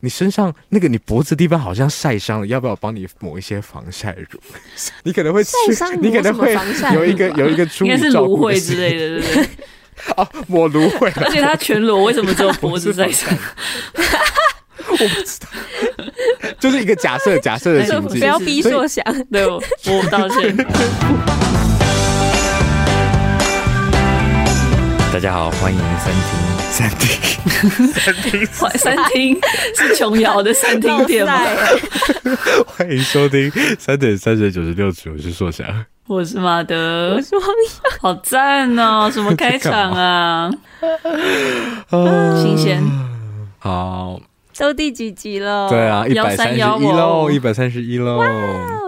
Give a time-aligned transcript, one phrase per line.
[0.00, 4.40] 你身上那个你脖子地方好像晒伤了，要不要帮你抹一些防晒乳？
[5.04, 5.50] 你可能会去，
[6.00, 6.56] 你可能会
[6.94, 9.48] 有一个有一个 出应该是芦荟之类的，对不对？
[10.16, 13.36] 哦， 抹芦荟，而且他全裸，为什么只有脖子晒伤？
[14.88, 16.04] 我不知道，
[16.58, 20.56] 就是一个假设，假设的情境，不要逼说想，对我，我道歉。
[25.20, 26.30] 大家好，欢迎三听。
[26.70, 28.46] 三厅，三厅，
[28.78, 29.38] 三厅
[29.76, 31.38] 是琼瑶的三厅店吗？
[32.64, 35.66] 欢迎收听三点三十九十六次，我是硕翔，
[36.06, 39.10] 我是马德，我是王阳，好赞哦！
[39.12, 40.50] 什么开场 啊？
[42.42, 42.82] 新鲜，
[43.58, 44.18] 好，
[44.56, 45.68] 都第几集了？
[45.68, 48.26] 对啊，一百三十一喽，一百三十一喽，哇，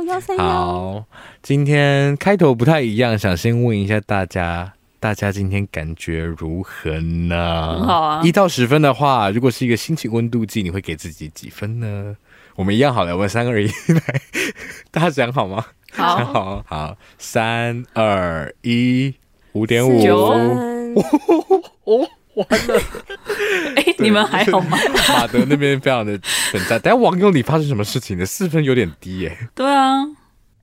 [0.08, 0.42] 幺三幺。
[0.42, 1.04] 好，
[1.42, 4.72] 今天开头不太一样，想先问一下大家。
[5.02, 7.72] 大家今天感觉如何呢？
[7.72, 12.16] 很好啊，一到十分的话，如果是一个心情温度计，你会给自己几分呢？
[12.54, 14.20] 我们一样好了，我们三二一来，
[14.92, 15.66] 大家讲好吗？
[15.92, 19.12] 好，想 好，好，三二一，
[19.54, 19.98] 五点五，
[21.82, 22.80] 哦，完了，
[23.74, 24.78] 哎、欸，你们还好吗？
[25.08, 26.16] 马德那边非常的
[26.52, 28.24] 等待，等下网友你发生什么事情呢？
[28.24, 29.36] 四分有点低耶。
[29.52, 29.96] 对啊，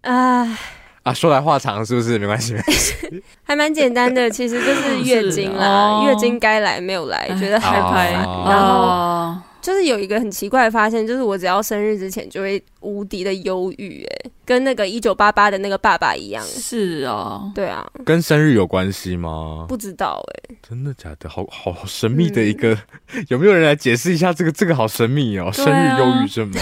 [0.04, 0.58] 唉。
[1.04, 2.20] 啊，说来话长，是不是？
[2.20, 8.04] 没关系，没关系， 还蛮简单的，其实就是月经啦，月经该来没有来，觉得害怕。
[8.50, 16.44] 然后就是有一个很奇怪的发现，就是我只要生日之前就会无敌的忧郁，哎，跟那个一九八八的那个爸爸一样。
[16.46, 19.66] 是哦，对啊，跟生日有关系吗？
[19.68, 21.30] 不知道，哎，真的假的？
[21.30, 22.78] 好好神秘的一个，
[23.28, 24.52] 有没有人来解释一下这个？
[24.52, 26.62] 这个好神秘哦，生日忧郁症吗？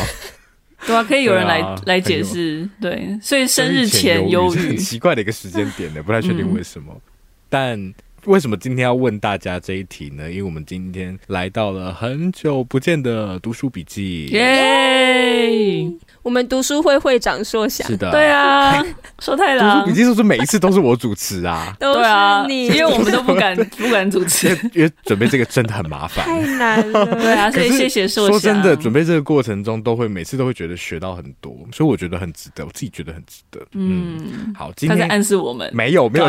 [0.85, 2.69] 对啊，可以有人来、啊、来解释。
[2.79, 6.93] 对，所以生日前忧郁，很奇怪的一个时间点呢， 不太确定为什么。
[6.93, 7.01] 嗯、
[7.49, 7.93] 但
[8.25, 10.29] 为什么今天要问大家这一题呢？
[10.29, 14.25] 因为我们今天来到了很久不见的读书笔记。
[14.27, 15.89] 耶！
[16.27, 18.83] 我们读书会会长硕翔，是的，对啊，
[19.19, 21.73] 说太郎，读书笔记是不是每一次都是我主持啊？
[21.79, 22.09] 都是
[22.49, 27.05] 你，因为我们都不敢 不敢主持，因为准备这个真的很麻烦，太难了。
[27.15, 28.31] 对啊，所以谢谢硕翔。
[28.31, 33.65] 说真的，准备这个过程中，都会每次都会觉得学到很多，所以我觉得很值得，我自己觉得很值得。
[33.71, 36.27] 嗯，好，今天他在暗示我们，没有没有，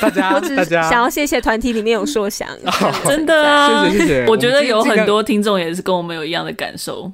[0.00, 0.82] 大家大家。
[0.90, 2.48] 想要谢谢团体里面有硕翔，
[3.06, 4.26] 真的啊，谢谢谢谢。
[4.26, 7.12] 我觉得有很多听众也是跟我们有一样的感受。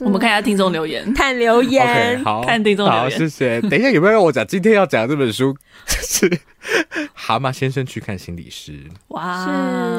[0.00, 3.02] 我们看一下听众留言， 看留言，okay, 好，看听众留言。
[3.02, 3.60] 好，谢谢。
[3.62, 4.46] 等一下有没有让我讲？
[4.46, 5.54] 今天要讲的这本书
[5.86, 6.30] 就是
[7.12, 8.72] 《蛤蟆先生去看心理师》。
[9.08, 9.46] 哇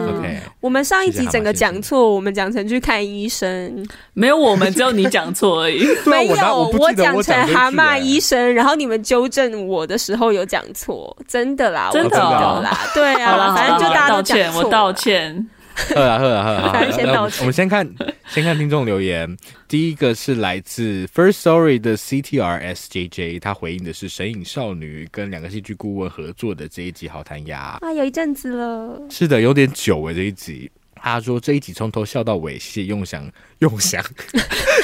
[0.09, 0.39] ，，OK。
[0.59, 5.85] 我们上一集整个讲错，我们讲成去看医生，没有我们，只有你讲错而已。
[6.07, 15.47] 没有，我讲成蛤蟆医生，然后你们纠正我的时候有讲错，真的啦，真的啦，对啊，反正就大家都讲错，我道歉。
[15.95, 17.29] 喝啊喝啊喝啊！
[17.39, 17.87] 我们先看
[18.29, 19.35] 先看听众留言，
[19.67, 30.71] 第一个是来自 First Story 的 CTRSJJ，他回应的是《神隐少女》跟两个戏剧顾问合作的这一集好弹牙啊，有一阵子了，是的，有点久诶、欸，这一集。
[31.03, 34.01] 他说这一集从头笑到尾，谢谢用想用想，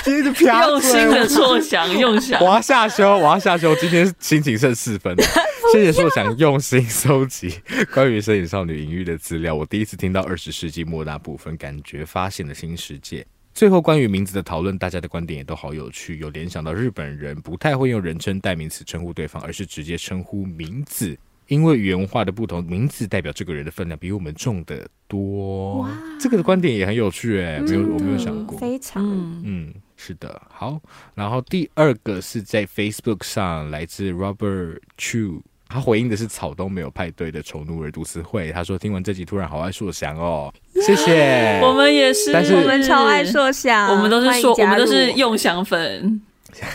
[0.03, 5.15] 今天是用心的错想用想，我要下修，我要下修，今天心情剩四分。
[5.71, 7.61] 谢谢说想用心搜集
[7.93, 13.25] 关于《摄影少女》隐喻的资料，我第一次听到二十世纪末那部分，感觉发现了新世界。
[13.53, 21.17] 最后关于名字的讨论，大家的观点也都好有趣，有联想到日本人不太会用人称代名词称呼对方，而是直接称呼名字。
[21.49, 25.79] 因为语言文化的不同，名字代表这个人的分量比我们重得多。
[25.79, 29.03] 哇，这个的观点也很有趣哎，没有我没有想过，非常。
[29.43, 30.41] 嗯，是的。
[30.47, 30.79] 好，
[31.15, 46.21] 然后第二个是在 Facebook 上来自 Robert Chu，他回应的是草东没有派对的丑奴儿读词会，他说听完这集突然好爱硕翔哦，谢谢，我们也是，但是我们超爱硕翔，我们都是说我们都是用翔粉。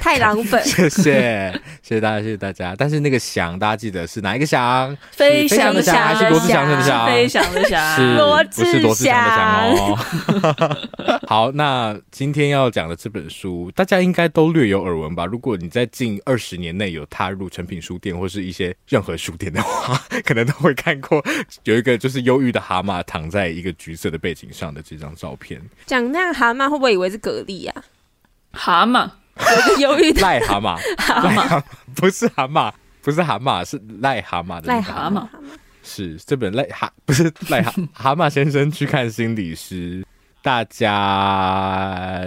[0.01, 2.75] 太郎粉， 谢谢谢谢大家，谢谢大家。
[2.77, 4.97] 但是那个翔，大家记得是哪一个翔？
[5.11, 7.07] 飞翔的翔还是罗志祥的翔？
[7.07, 11.19] 飞翔的翔，是罗志祥，不是罗志祥的翔哦。
[11.27, 15.27] 好，那今天要讲的这本书，大家应该都略有耳闻吧？
[15.27, 21.25] 如果你在近二十年内有踏入成品书店或是一些任何书店的话，可能都会看过
[21.65, 25.61] 有一个就是忧郁的蛤蟆躺在一个橘色的背景上的这张照片。
[25.87, 27.85] 讲那样蛤蟆，会不会以为是蛤蜊啊？
[28.53, 29.11] 蛤蟆。
[29.79, 31.63] 有忧郁的癞蛤蟆， 蛤蟆
[31.95, 32.73] 不是蛤蟆，
[33.03, 35.27] 不是蛤蟆，是癞蛤蟆的癞蛤蟆。
[35.83, 40.05] 是这本癞蛤，不是癞蛤蛤蟆先生去看心理师。
[40.41, 42.23] 大家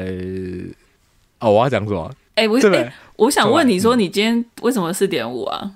[1.39, 2.11] 哦，我要讲什么？
[2.35, 5.71] 哎、欸，我哎、欸，我想问你说，你今天为什么四点五啊？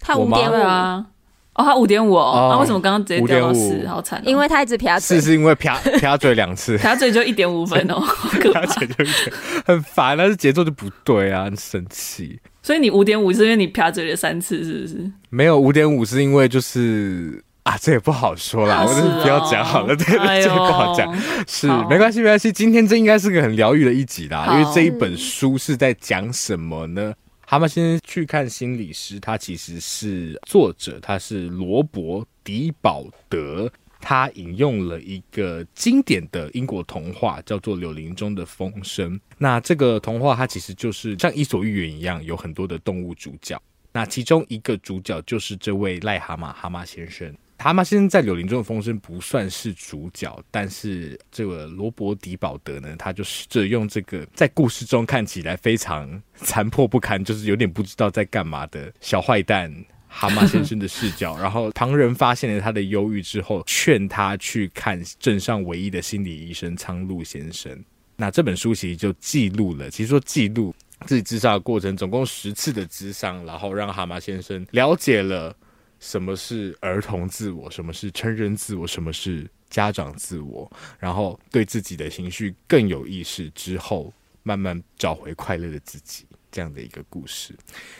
[0.00, 1.06] 他五点五啊。
[1.54, 3.86] 哦，他五点五哦，那、哦啊、为什么刚刚直接掉到四？
[3.86, 4.22] 好惨、哦！
[4.24, 8.02] 因为他一直撇嘴，是是因为撇撇嘴两次，撇嘴就一点五分哦，
[8.40, 9.32] 撇嘴就一点，
[9.66, 12.40] 很烦，但是节奏就不对啊，很生气。
[12.62, 15.12] 所以你五点五是因为你撇嘴了三次，是不是？
[15.28, 21.14] 没有五点五是因为就是啊，这也不好说啦，啊、我就是不要讲好了，对、哎，这也不好讲，
[21.46, 27.12] 是没关系没关系，今天这应该是个很疗愈的一集啦，因为这一本书是在讲什么呢？
[27.52, 33.70] 蛤蟆先生去看心理师，他其实是作者，他是罗伯·迪保德，
[34.00, 39.14] 他引用了一个经典的英国童话，叫做《柳林中的风声》。
[39.36, 43.60] 那这个童话它其实就是像《伊索寓言》一样，有很多的动物主角。
[43.92, 47.30] 那其中一个主角就是这位癞蛤蟆蛤蟆先生。
[47.62, 59.72] 蛤蟆先生在《柳林中的风声》不算是主角，但是这个罗伯·迪保德呢，他就试着用这个在故事中看起来非常残破不堪，就是有点不知道在干嘛的小坏蛋
[60.08, 67.80] 蛤蟆先生的视角，然后旁人发现了他的忧郁之后，劝他去看镇上唯一的心理医生苍鹭先生。
[68.16, 70.74] 那这本书其实就记录了，其实说记录
[71.06, 75.54] 自己自杀的过程，总共十次的智商，然后让蛤蟆先生了解了。
[76.02, 77.70] 什么是儿童自我？
[77.70, 78.84] 什么是成人自我？
[78.84, 80.68] 什么是家长自我？
[80.98, 84.12] 然后对自己的情绪更有意识之后，
[84.42, 87.56] 慢慢找回快乐的自己，这样的一个故事。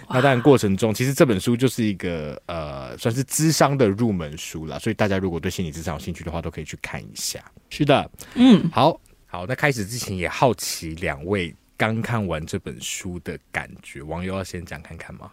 [0.09, 4.81] 那当然过程中，其实这本书就是一个呃，算是智商的入门书了。
[4.81, 7.41] 所以大家如果对心理智商有兴趣的话，都可以去看一下。
[7.71, 9.47] 是的，嗯，好好。
[9.47, 15.31] 那开始之前也好奇两位刚看完这本书的感觉，网友要先讲看看吗？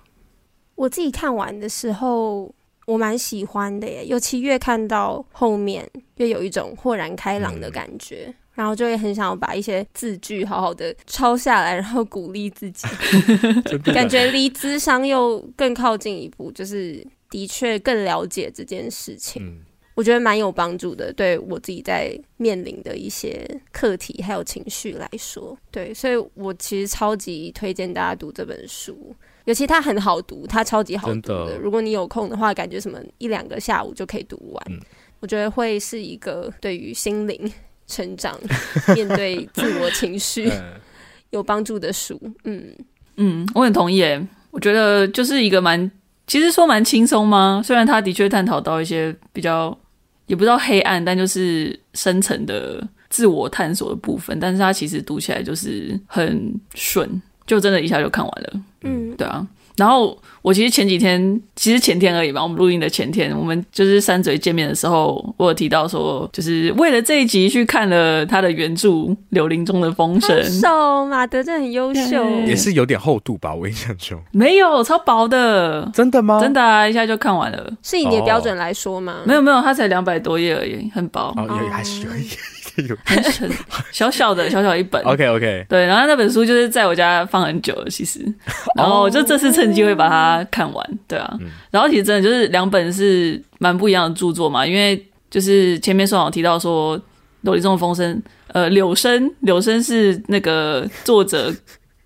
[0.75, 2.54] 我自己看完的时候。
[2.90, 12.88] 我蛮喜欢的耶，尤其越看到后面，越有一种豁然开朗的感觉，嗯、然后就会很想要把一些字句好好的抄下来，然后鼓励自己，
[13.94, 19.62] 感觉离智商又更靠近一步，就是的确更了解这件事情，嗯、
[19.94, 29.16] 我觉得蛮有帮助的，对我自己在面临的一些课题还有情绪来说，对，所以我其实超级推荐大家读这本书。
[29.50, 31.57] 尤其它很好读，它超级好读的。
[31.57, 34.63] 如果你有空的话，感觉什么一两个下午就可以读完。
[34.69, 34.80] 嗯、
[35.22, 37.51] 我觉得会是一个对于心灵
[37.88, 38.40] 成长、
[38.94, 40.51] 面对自我情绪
[41.31, 42.22] 有帮助的书。
[42.44, 42.63] 嗯
[43.16, 44.24] 嗯，我很同意耶。
[44.51, 45.90] 我觉得就是一个蛮，
[46.28, 47.60] 其实说蛮轻松吗？
[47.66, 49.75] 虽然他的确探讨到一些比较
[50.28, 54.40] 也不知道黑暗，但就是深层的自我探索的部分。
[54.40, 57.19] 但是它其实读起来就是很顺。
[57.48, 59.46] 就真的一下就看完了，嗯，对啊。
[59.78, 62.44] 然后我其实前几天，其实前天而已吧。
[62.44, 68.90] 我们录音的前天，我们就是三嘴见面的时候，我有提到说，就是为了这一集去看了他的原著
[69.30, 70.38] 《柳林中的风声》。
[70.60, 73.56] 手马德真的很优秀，也是有点厚度吧？
[73.56, 76.42] 我印象中没有超薄的，真的吗？
[76.42, 77.71] 真的啊，一下就看完了。
[77.81, 79.19] 是以你的标准来说吗？
[79.21, 81.33] 哦、没有没有，它才两百多页而已，很薄。
[81.38, 82.24] 哦，也还是有一
[82.81, 82.98] 点。
[83.06, 83.50] 很
[83.92, 88.19] 小小的小小一本，OK OK，对，然后那本书就是在我家放很久了，其实，
[88.78, 91.38] 然后我就这次趁机会把它看完，对啊，
[91.71, 96.98] 然后其实真的就是两本是蛮不一样的著作嘛，因为就是前面宋老提到说
[97.42, 98.16] 《柳林中的风声》，
[98.54, 101.54] 呃，柳生柳生是那个作者。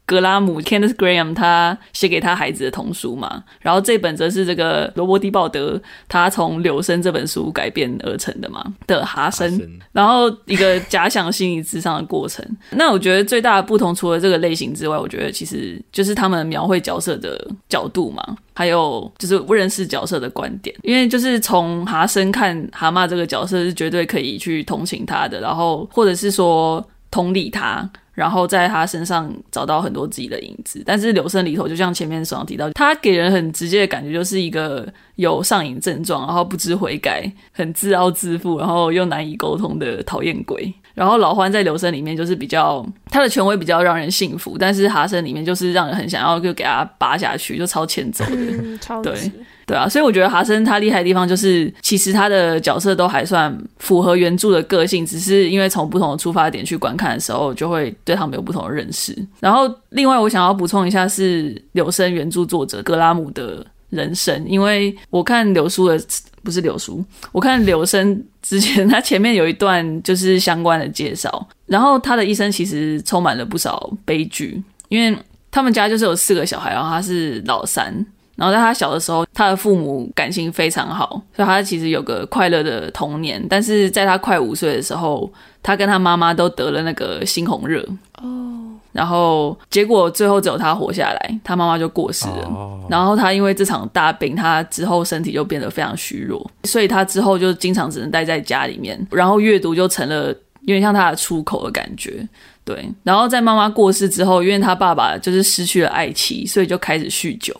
[0.06, 12.46] 格拉姆 Kenneth Grahame 他写给他孩子的童书嘛，然后这本则是这个罗伯·蒂鲍德他从《柳生》这本书改编而成的嘛的蛤生，然后一个假想心理智商的过程。
[12.72, 18.22] 那我觉得最大的不同，除了这个类型之外，我觉得其实就是他们描绘角色的角度嘛，
[18.54, 20.76] 还有就是不认识角色的观点。
[20.84, 27.90] 因为就是从蛤生看蛤蟆这个角色是绝对可以去同情他的，然后或者是说同理他。
[28.14, 40.74] 然后在他身上找到很多自己的影子，但是柳生里头，就像前面所提到，他给人很直接的感觉，就是一个有上瘾症状，然后不知悔改，很自傲自负，然后又难以沟通的讨厌鬼。
[40.94, 48.36] 然后老欢在柳生里面就是比较他的权威比较让人信服，但是哈生里面就是让人很想要就给他拔下去，就超欠揍的。
[48.36, 49.10] 嗯，超级。
[49.10, 49.32] 对
[49.66, 59.18] 对啊，所以我觉得哈生他厉害的地方就是，其实他的角色都还算符合原著的个性，只是因为从不同的出发点去观看的时候，就会对他们有不同的认识。
[59.40, 65.98] 然后另外我想要补充一下是柳生原著作者格拉姆的人生，因为我看柳书的。
[66.44, 71.48] 不是柳叔，我看柳生之前，他前面有一段就是相关的介绍。
[71.66, 75.18] 然后他的一生其实充满了不少悲剧，因为
[75.50, 78.06] 他们家就是有四个小孩，然后他是老三。
[78.36, 83.44] 然后在他小的时候，他的父母感情非常好，所以他其实有个快乐的童年。
[83.48, 85.32] 但是在他快五岁的时候，
[85.62, 87.88] 他跟他妈妈都得了那个猩红热。
[88.18, 88.73] 哦。
[88.94, 92.44] 然后结果最后只有他活下来，他妈妈就过世了。
[92.46, 92.92] Oh.
[92.92, 102.26] 然后他因为这场大病，他之后身体就变得非常虚弱，所以他之后就经常只能待在家里面，然后阅读就成了有点像他的出口的感觉。
[102.64, 107.54] 对，然后在妈妈过世之后，因为他爸爸就是失去了爱妻，所以就开始酗酒。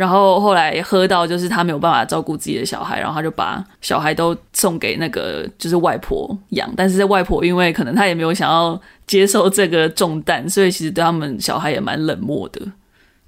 [0.00, 6.72] 然后后来喝到就是他没有办法照顾自己的小孩，然后他就把小孩都送给那个就是外婆养。
[6.74, 12.62] 但是外婆因为可能他也没有想要接受这个重担，所以其实对他们小孩也蛮冷漠的。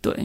[0.00, 0.16] 对，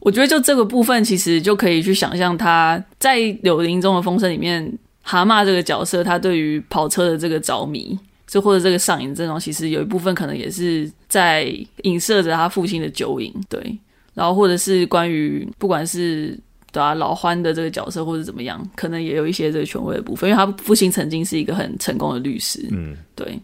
[0.00, 7.96] 我觉得就这个部分其实就可以去想象他在《柳林中的风声》里面蛤蟆这个角色，他对于跑车的这个着迷，
[8.26, 11.44] 就或者这个上瘾症状，其实有一部分可能也是在
[11.84, 13.32] 影射着他父亲的酒瘾。
[13.48, 13.78] 对。
[14.14, 16.38] 然后，或者是关于不管是
[16.72, 23.38] 对啊老欢的这个角色，或者怎么样，可能也有一些这个权威的部分，因为他父亲曾经是一个很成功的律师，嗯，对。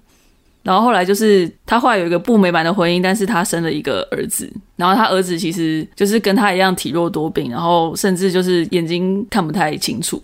[0.62, 4.46] 然后后来就是他后来有一个不美满的婚姻，但是他生了一个儿子，
[4.76, 10.22] 然后他儿子其实就是跟他一样体弱多病，然后甚至就是眼睛看不太清楚。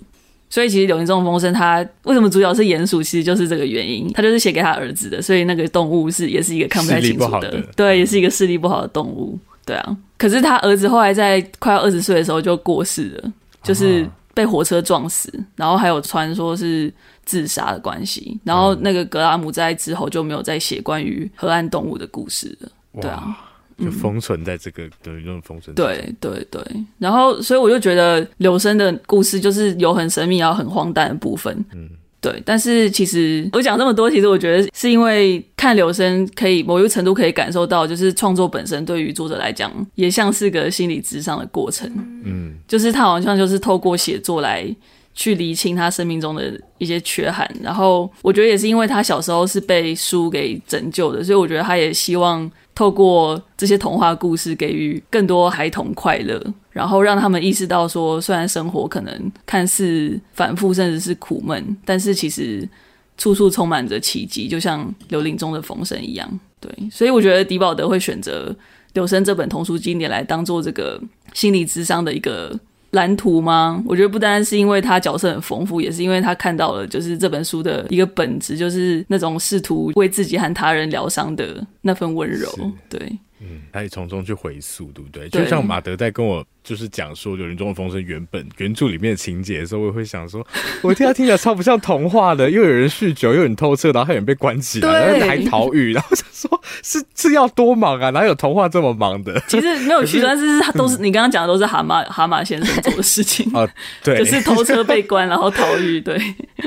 [0.51, 9.39] 所以其实《柳林中的风声》他为什么主角是鼹鼠，其实就是这个原因，他就是写给他儿子的，所以那个动物是也是一个看不太清楚的，的对，也是一个视力不好的动物。
[9.67, 13.33] 对啊，可是他儿子后来在快要二十岁的时候就过世了，
[13.65, 16.93] 就是被火车撞死，然后还有传说是
[17.25, 18.41] 自杀的关系。
[18.45, 22.69] 然后那个格拉姆在之后就没有再写关于河岸动物的故事了。
[23.03, 23.37] 对啊，
[23.77, 25.75] 就封存在这个等于用封存。
[25.75, 26.63] 对对对，
[26.99, 31.53] 然后所以我就觉得柳生的故事就是有很神秘然后很荒诞的部分。
[31.75, 31.91] 嗯。
[32.27, 41.89] 对，但是其实我讲这么多，其实我觉得是因为看柳生可以某一个程度可以感受到，就是创作本身对于作者来讲也像是个心理智商的过程。
[42.25, 44.67] 嗯，就是他好像就是透过写作来
[45.15, 52.51] 去厘清他生命中的一些缺憾，然后我觉得也是因为他小时候是被书给拯救的，所以我觉得他也希望。
[52.77, 56.41] 透过这些童话故事，给予更多孩童快乐，
[56.71, 62.69] 然后让他们意识到说，虽然生活可能看似反复，甚至是苦闷，但是其实
[63.17, 66.41] 处处充满着奇迹，就像柳林中的风声一样。
[66.61, 68.55] 对，所以我觉得狄宝德会选择
[68.93, 71.01] 柳生这本童书经典来当做这个
[71.33, 72.57] 心理智商的一个。
[72.97, 73.81] 蓝图吗？
[73.87, 82.49] 我觉得不单单是因为他角色很丰富，也是因为他看到了，就是这本书的一个本质，就是那种试图为自己和他人疗伤的那份温柔。
[82.89, 83.19] 对。
[83.41, 85.29] 嗯，他也从中去回溯，对不对？
[85.29, 90.47] 对，就像马德在跟我就是讲说《柳林中的风声》原本原著里面的情节的时候，我也会想说，
[90.83, 98.09] 我听他听起来超不像童话的，又有人酗酒，又有人偷车，然后还有人被关起来，然后还逃狱，然后想说，是是要多忙啊？
[98.09, 99.39] 哪有童话这么忙的？
[99.49, 103.69] 其实没有趣，但是他都是你刚刚讲的都是蛤蟆蛤蟆先生做的事情啊，
[104.03, 106.01] 对，就是偷车被关，然后逃狱。
[106.01, 106.19] 对，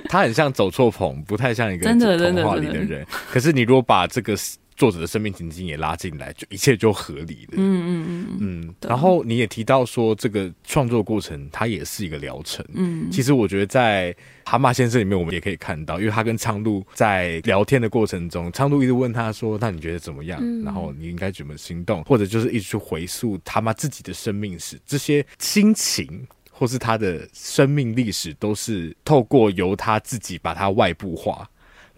[0.08, 3.04] 他很像走错棚，不太像一个童话里的人。
[3.32, 4.38] 可是你如果把这个。
[4.80, 7.56] 作者的生命情境也拉进来，就一切就合理了。
[7.58, 8.76] 嗯嗯嗯嗯。
[8.88, 12.66] 然后你也提到说，这个创作过程它也是一个疗程。
[12.74, 14.14] 嗯，其实我觉得在
[14.46, 20.40] 《蛤蟆先生》里面，我们也可以看到，因为他跟苍鹭在聊天的过程中，苍鹭一直问他说：“那你觉得怎么样？
[20.42, 22.02] 嗯、然后你应该怎么行动？
[22.06, 31.46] 或者就是一直去回溯他妈自己的生命史，这些心情或是他的生命历史，都是透过由他自己把它外部化。”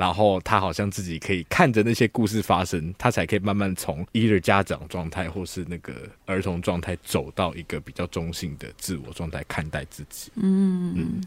[0.01, 5.93] 然后他好像自己可以看着那些故事发生，他才可以慢慢从一的家长状态或是那个
[6.25, 10.31] 儿童状态走到一个比较中性的自我状态看待自己。
[10.37, 11.23] 嗯嗯，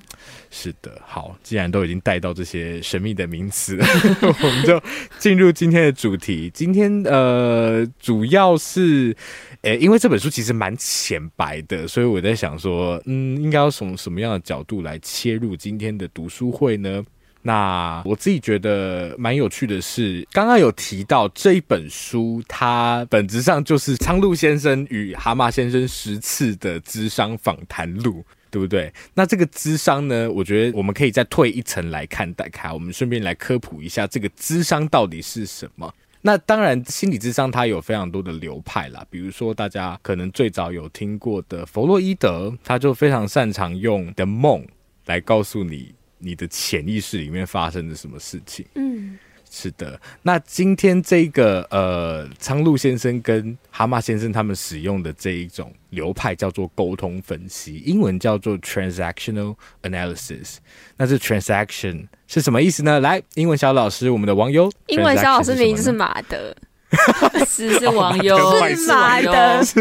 [0.51, 1.01] 是的。
[1.07, 3.79] 好，既然都已经带到这些神秘的名词，
[4.43, 4.83] 我们就
[5.21, 6.51] 进入今天的主题。
[6.53, 9.17] 今天呃，主要是
[9.63, 17.05] 诶，因为这本书其实蛮浅白的，所以我在想说，嗯，应该要从什么样的角度来切入今天的读书会呢？
[17.47, 28.25] 那我自己觉得蛮有趣的是，刚刚有提到这一本书，它本质上就是苍鹭先生与蛤蟆先生十次的智商访谈录。
[28.51, 28.95] 对不对？
[29.15, 35.93] 那这个智商呢，我觉得我们可以再退一层来看待看，我们顺便来科普一下这个智商到底是什么。
[36.21, 44.65] 那当然，心理智商它有非常多的流派啦，比如说大家可能最早有听过的弗洛伊德，他就非常擅长用的梦
[45.07, 45.93] 来告诉你
[46.25, 48.67] 你的潜意识里面发生了什么事情。
[48.75, 49.19] 嗯。
[49.57, 60.57] 是的，那今天这个呃，苍鹭先生跟蛤蟆先生他们使用的这一种流派叫做沟通分析，英文叫做 transactional analysis。
[60.97, 62.99] 那这 transaction 是什么意思呢？
[62.99, 66.53] 来，英文小老师，我们的网友，英文小老师名字是马德，
[67.47, 68.37] 是是网友，
[68.75, 69.81] 是马德，是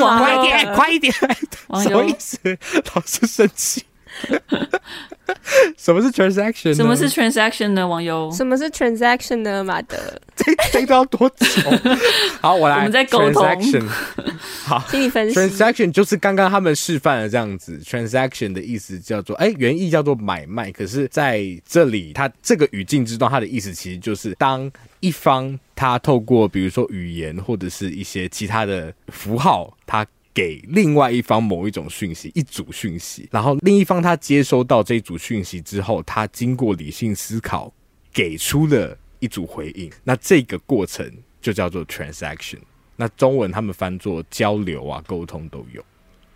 [0.00, 1.14] 网友，快一点，快一点，
[1.82, 2.38] 什么意思？
[2.94, 3.84] 老师生气。
[5.76, 6.74] 什么是 transaction？
[6.74, 7.86] 什么是 transaction 呢？
[7.86, 8.30] 网友？
[8.32, 9.62] 什么是 transaction 呢？
[9.64, 9.96] 马德，
[10.36, 11.46] 这这都要多久？
[12.40, 12.76] 好，我来。
[12.76, 13.42] 我们在沟通。
[13.42, 13.88] Transaction,
[14.64, 15.38] 好，请你分析。
[15.38, 17.78] transaction 就是刚刚他们示范的这样子。
[17.84, 20.70] transaction 的意思叫做，哎、欸，原意叫做买卖。
[20.70, 30.06] 可是在这里，它这个语境之中，它的意思其实就是当一方他透过比如说语言或者是一些其他的符号，他。
[30.34, 37.72] 给另外一方某一种讯息，一组讯息，然后另一方他接收到这一组讯息之后，他经过理性思考，
[38.12, 41.08] 给出了一组回应，那这个过程
[41.40, 42.58] 就叫做 transaction。
[42.96, 45.84] 那中文他们翻作交流啊，沟通都有。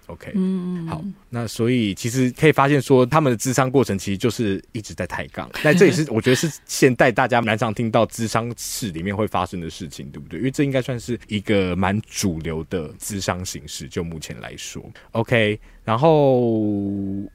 [0.06, 5.50] OK，嗯，好，那所以其实可以发现说，他们的智商过程其实就是一直在抬杠。
[5.62, 10.38] 那这也是我觉得是现代大家蛮常听到智商室里面会发生的事情，对不对？
[10.38, 14.82] 因为这应该算是一个蛮主流的智商形式，就目前来说。
[15.12, 15.58] OK。
[15.84, 16.38] 然后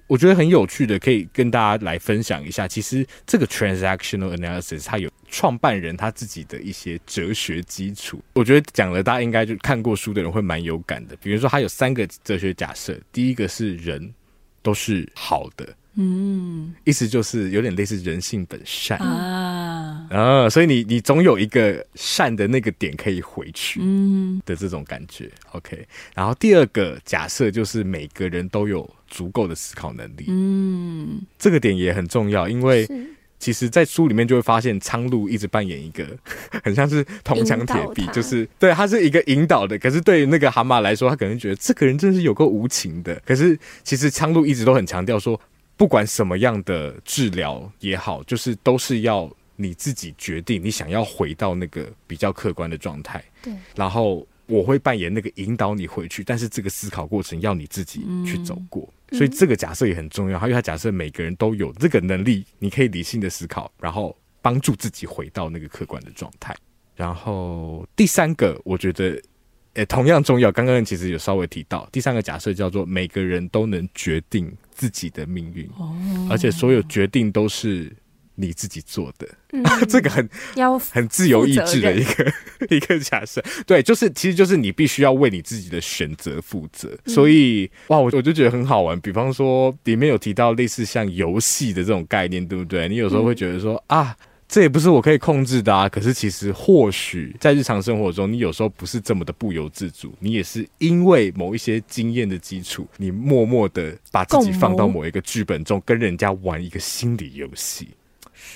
[0.06, 2.68] 我觉得很有趣的，可以跟大家来分享一下。
[2.68, 8.22] 其实这个 transactional analysis 它有创办人他自己的一些哲学基础。
[8.34, 11.16] 我觉得讲了，大家应该就看过书的人会蛮有感的。
[11.16, 14.14] 比如说，他有三个哲学假设，第一个是人
[14.62, 15.76] 都是好的。
[15.96, 18.98] 嗯，意思就是有点类似人性本善。
[18.98, 24.42] 啊，啊，所以你你总有一个善的那个点可以回去，嗯。
[24.44, 25.30] 的这种感觉。
[25.52, 32.88] OK，然后第二个假设就是每个人都有足够的思考能力，嗯，这个点也很重要，因为
[33.44, 36.06] 其实，在书里面就会发现苍鹭一直扮演一个
[36.64, 43.22] 很像是铜墙铁壁，就是对，他是一个引导的，可是对于那个蛤蟆来说，他可能觉得这个人真是有够无情的。
[43.26, 45.40] 可是其实苍鹭一直都很强调说。
[45.76, 53.22] 不管什么样的治疗也好，就是都是要你自己决定，你想要回到那个比较客观的状态。
[53.42, 53.52] 对。
[53.76, 58.88] 然后我会扮演那个引导你回去，但是这个思考过程要你自己去走过。
[59.12, 60.40] 嗯、所以这个假设也很重要。
[60.40, 66.56] 因为他假设每个人都有这个能力，你可以理性的思考，然后帮助自己回到那个客观的状态。
[66.96, 69.22] 然后第三个，我觉得。
[69.76, 70.52] 诶，同样重要。
[70.52, 75.98] 刚刚其实有稍微提到，第三个假设叫做每个人都能决定自己的命运，哦，
[76.30, 77.92] 而且所有决定都是
[78.36, 79.28] 你自己做的。
[79.52, 82.34] 嗯、 这个很要很自由意志的一个
[82.70, 83.44] 一个假设。
[83.66, 86.90] 对，就是其实就是你必须要为你自己的选择负责。
[87.06, 89.00] 所以哇，我我就觉得很好玩。
[89.02, 92.88] 比方说里面有提到类似像游戏的这种概念，对不对？
[92.90, 94.18] 你有时候会觉得说、嗯、啊。
[94.46, 95.90] 这也不是我可以控制的啊！
[95.90, 107.88] 可是其实或许在日常生活中，你有时候不是这么的不由自主，你也是因为某一些经验的基础，你默默的把自己放到某一个剧本中，跟人家玩一个心理游戏。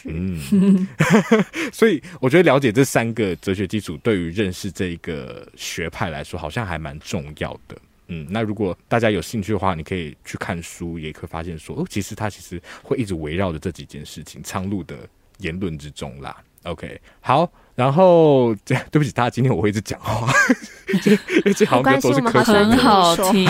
[0.05, 0.87] 嗯，
[1.73, 7.77] 所以我觉得了解这三个哲学基础，对于认识这一个学派来说，好像还蛮重要的。
[8.07, 14.95] 嗯，那如果大家有兴趣的话，你可以去看书，也可以发现说，哦，其实它其实会一直围绕着这几件事情，苍鹭的。
[15.39, 20.27] 言论之中啦，OK，好，然后对不起大家，今天我会一直讲话，
[20.99, 21.15] 这
[21.53, 23.47] 这好像都是科学的，很好听。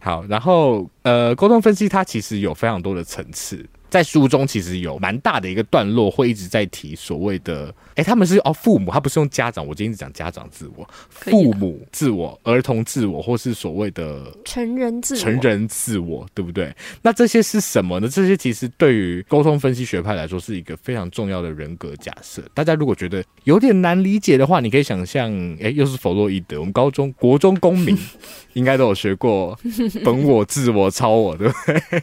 [0.00, 3.64] 好，然后呃，沟通分析它其实有非常多的层次。
[3.88, 16.74] 在书中其实有蛮大的一个段落，会一直在提所谓的，哎、欸，他们是哦父母，他不是用家长，我今天是讲家长自我、父母自我、儿童自我，或是所谓的成人自我、成人自我，对不对？
[17.00, 18.06] 那这些是什么呢？
[18.06, 22.42] 这些其实对于沟通分析学派来说是一个非常重要的人格假设。
[22.52, 27.96] 大家如果觉得有点难理解的话，你可以想象，哎、欸，又是弗洛伊德，我们高中国中公民
[28.52, 29.58] 应该都有学过
[30.04, 32.02] 本我、自我、超我，对不对？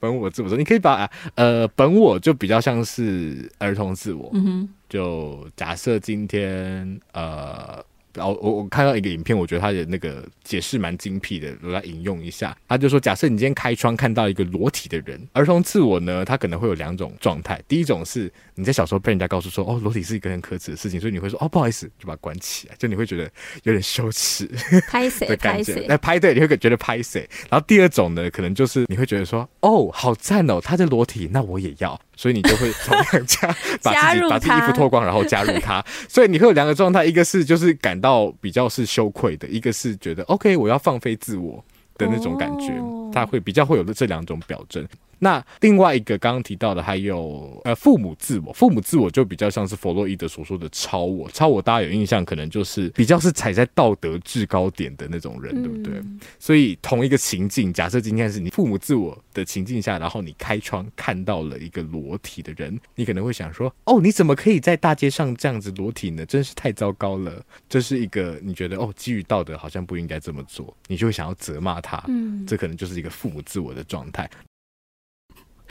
[0.00, 12.56] 本我自我说，你可以把呃本我就比较像是儿童自我，嗯哼，就假设今天呃然后我我看到一个影片，我觉得他的那个解释蛮精辟的，我来引用一下。
[12.68, 17.60] 他就说，假设你今天开窗看到一个裸体的人，儿童自我呢，他可能会有两种状态。
[17.66, 23.24] 第一种是你在小时候被人家告诉说，哦，裸体是一个很可耻的事情，所以你会说，哦，不好意思，就把它关起来，就你会觉得
[23.64, 24.48] 有点羞耻，
[24.88, 25.84] 拍谁的感觉。
[25.88, 27.28] 那拍对，你会觉得拍谁。
[27.50, 32.00] 然后第二种呢，可能就是你会觉得说，哦，好赞哦，他在裸体，那我也要。
[32.16, 33.48] 所以你就会 同样加
[33.82, 35.84] 把自己把自己衣服脱光，然后加入他。
[36.08, 41.64] 所以你会有两个状态，一个是就是感到比较是羞愧的，一个是觉得 OK，我要放飞自我
[41.96, 42.72] 的那种感觉。
[43.12, 44.86] 他会比较会有的这两种表征。
[45.24, 55.94] 那另外一个刚刚提到的还有呃父母自我，父母自我就比较像是弗洛伊德所说的超我，超我大家有印象，可能就是比较是踩在道德制高点的那种人，对不对？
[55.94, 66.26] 嗯、所以同一个情境，假设今天是你父母自我的情境下，然后你开窗看到了一个裸体的人，你可能会想说：哦，你怎么可以在大街上这样子裸体呢？
[66.26, 67.42] 真是太糟糕了！
[67.66, 72.04] 这是一个你觉得哦，基于道德好像不应该这么做，你就会想要责骂他。
[72.08, 74.28] 嗯，这可能就是一个父母自我的状态。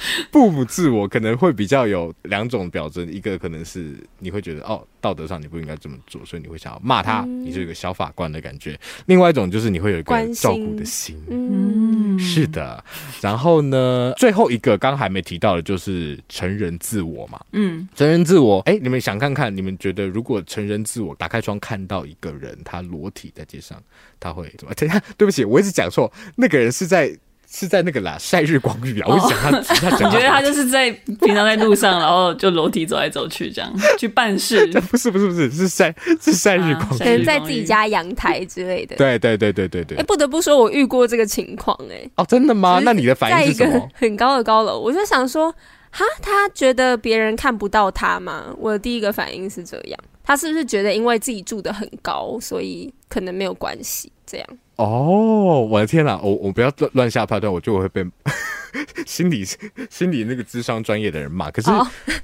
[0.31, 8.73] 父母自我可能会比较有两种表征，一个可能是你会觉得哦，道德上你不应该这么做，所以你会想要骂他，嗯、你是一个小法官的感觉；
[9.05, 12.83] 另外一种就是你会有一个照顾的心，嗯，是的。
[13.21, 23.81] 然后呢，最后一个刚还没提到的就是成人自我嘛，嗯，成人自我，哎，你们想看看，你们觉得如果成人自我打开窗看到一个人他裸体在街上，
[24.19, 24.73] 他会怎么？
[24.75, 27.17] 等一下，对不起，我一直讲错，那个人是在。
[27.55, 29.07] 是在那个啦， 晒日光浴啊！
[29.07, 30.89] 我想他，哦、他讲，我觉得他就是在
[31.21, 34.65] 平常在路上，然后就楼梯走来走去，这样 去办事？
[34.89, 38.95] 不是不是不是，是晒是晒日光浴，可能在自己家阳台之类的。
[38.95, 39.97] 对对对对对对。
[39.99, 42.11] 哎，不得不说，我遇过这个情况哎、欸。
[42.15, 42.81] 哦，真的吗？
[42.83, 43.71] 那你的反应是什么？
[43.71, 45.51] 在一个很高的高楼，我就想说，
[45.91, 48.47] 哈，他觉得别人看不到他吗？
[48.57, 54.11] 我的第一个反应是这样，他是不是觉得因为自己住的很高，所以可能没有关系？
[54.25, 54.47] 这样。
[54.75, 56.17] 哦，我的天哪！
[56.17, 58.03] 我我不要乱乱下判断，我就会被
[59.05, 59.45] 心理
[59.89, 61.51] 心理那个智商专业的人骂。
[61.51, 61.69] 可是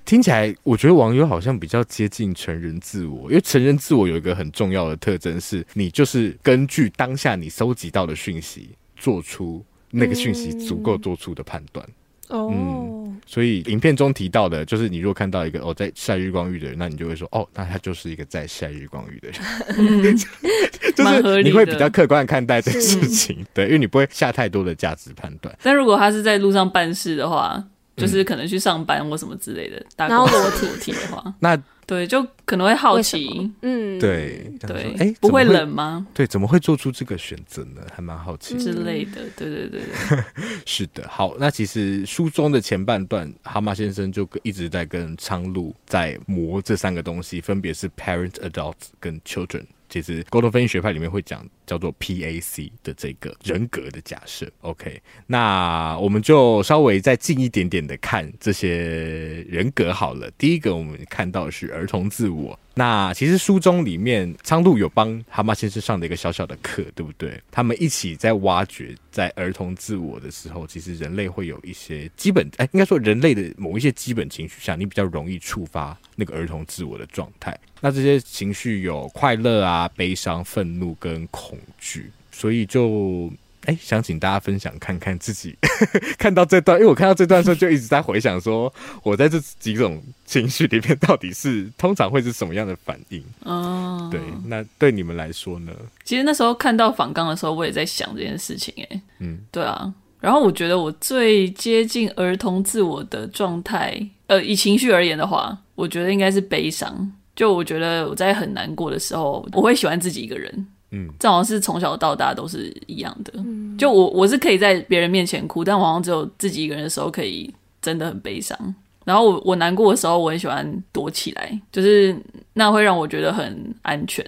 [0.03, 11.87] 听起来，我觉得网友好像比较接近成人自我，因为成人自我有一个很重要的特征，是你就是根据当下你搜集到的讯息，做出那个讯息足够做出的判断。
[12.29, 12.49] 哦。
[12.51, 12.89] 嗯
[13.27, 19.39] 所以影片中提到的，就是你如果看到一个哦在晒日光浴的人，那你就会说哦，那他就是一个在晒日光浴的人，
[19.77, 20.17] 嗯、
[20.95, 25.55] 就是你会比较客观的看待这个事情，对，因为你不会下太多的价值判断。
[25.61, 27.63] 但如果他是在路上办事的话，
[27.95, 31.61] 就是可能去上班或什么之类的，然后 裸体的话，那。
[31.89, 36.05] 对，就可能会好奇，嗯，对对，哎，不会冷吗？
[36.13, 37.81] 对，怎么会做出这个选择呢？
[37.91, 40.23] 还蛮好奇之类的，对对对对，
[40.67, 41.07] 是的。
[41.09, 49.63] 好，那其实书中的前半段，蛤蟆先生就一直在跟苍鹭在磨这三个东西，分别是 parent、adult 跟 children。
[49.89, 54.51] 其实沟通分析学派里面会讲叫做 PAC 的这个人格的假设。
[54.61, 60.31] OK，那我们就稍微再近一点点的看这些人格好了。
[60.31, 62.57] 第一个我们看到是儿童自我。
[62.73, 67.39] 那其实书中里面苍鹭有帮蛤蟆先生上的一个小小的课，对不对？
[67.51, 77.57] 他们一起在挖掘在儿童自我的时候，其实人类会有一些基本，哎，应该说人类的某一些基本情绪下，你比较容易触发那个儿童自我的状态。
[77.81, 83.31] 那这些情绪有快乐啊、悲伤、愤怒跟恐惧，所以就。
[83.65, 85.53] 哎，想请大家分享看看自己
[86.17, 93.21] 看到这段，因为我看到这段的时候就一直在回想，说我在这几种情绪里面到底是通常会是什么样的反应？
[93.43, 95.73] 哦，对，那对你们来说呢？
[96.05, 98.73] 其实那时候看到访刚的时候，我也在想这件事情。
[98.89, 99.93] 哎，嗯，对啊。
[100.21, 107.11] 然后我觉得我最接近儿童自我的状态，呃，以情绪而言的话，我觉得应该是悲伤。
[107.35, 110.65] 就我觉得我在很难过的时候，我会喜欢自己一个人。
[110.91, 113.33] 嗯，这好像是从小到大都是一样的。
[113.37, 118.57] 嗯，就我我是可以在别人面前哭，但我好像只有自己一个人的时候可以真的很悲伤。
[119.05, 122.15] 然后我我难过的时候，我很喜欢躲起来，就是
[122.53, 124.25] 那会让我觉得很安全。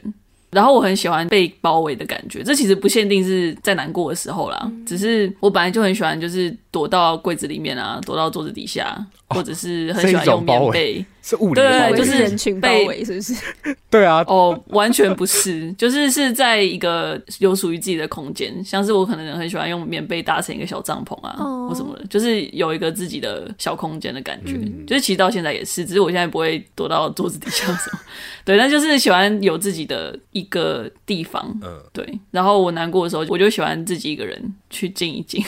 [0.49, 9.05] 然后我很喜欢被包围的感觉，这其实不限定是在难过的时候啦，嗯，只是我本来就很喜欢，就是躲到柜子里面啊，躲到桌子底下。
[9.33, 13.35] 或者是很喜欢用棉被，是物理的，对，就是人群包围，是不是？
[13.89, 24.53] 对啊，哦，完全不是，就是是在一个有属于自己的空间，像是我可能很喜欢用棉被搭成一个小帐篷啊，哦、或什么的，就是有一个自己的小空间的感觉。
[24.53, 27.99] 嗯、就是其实到现在也是，只是我现在不会躲到桌子底下什么，
[28.43, 32.19] 对，但就是喜欢有自己的一个地方，嗯，对。
[32.31, 35.43] 然后我难过的时候，我就喜欢自己一个人去静一静，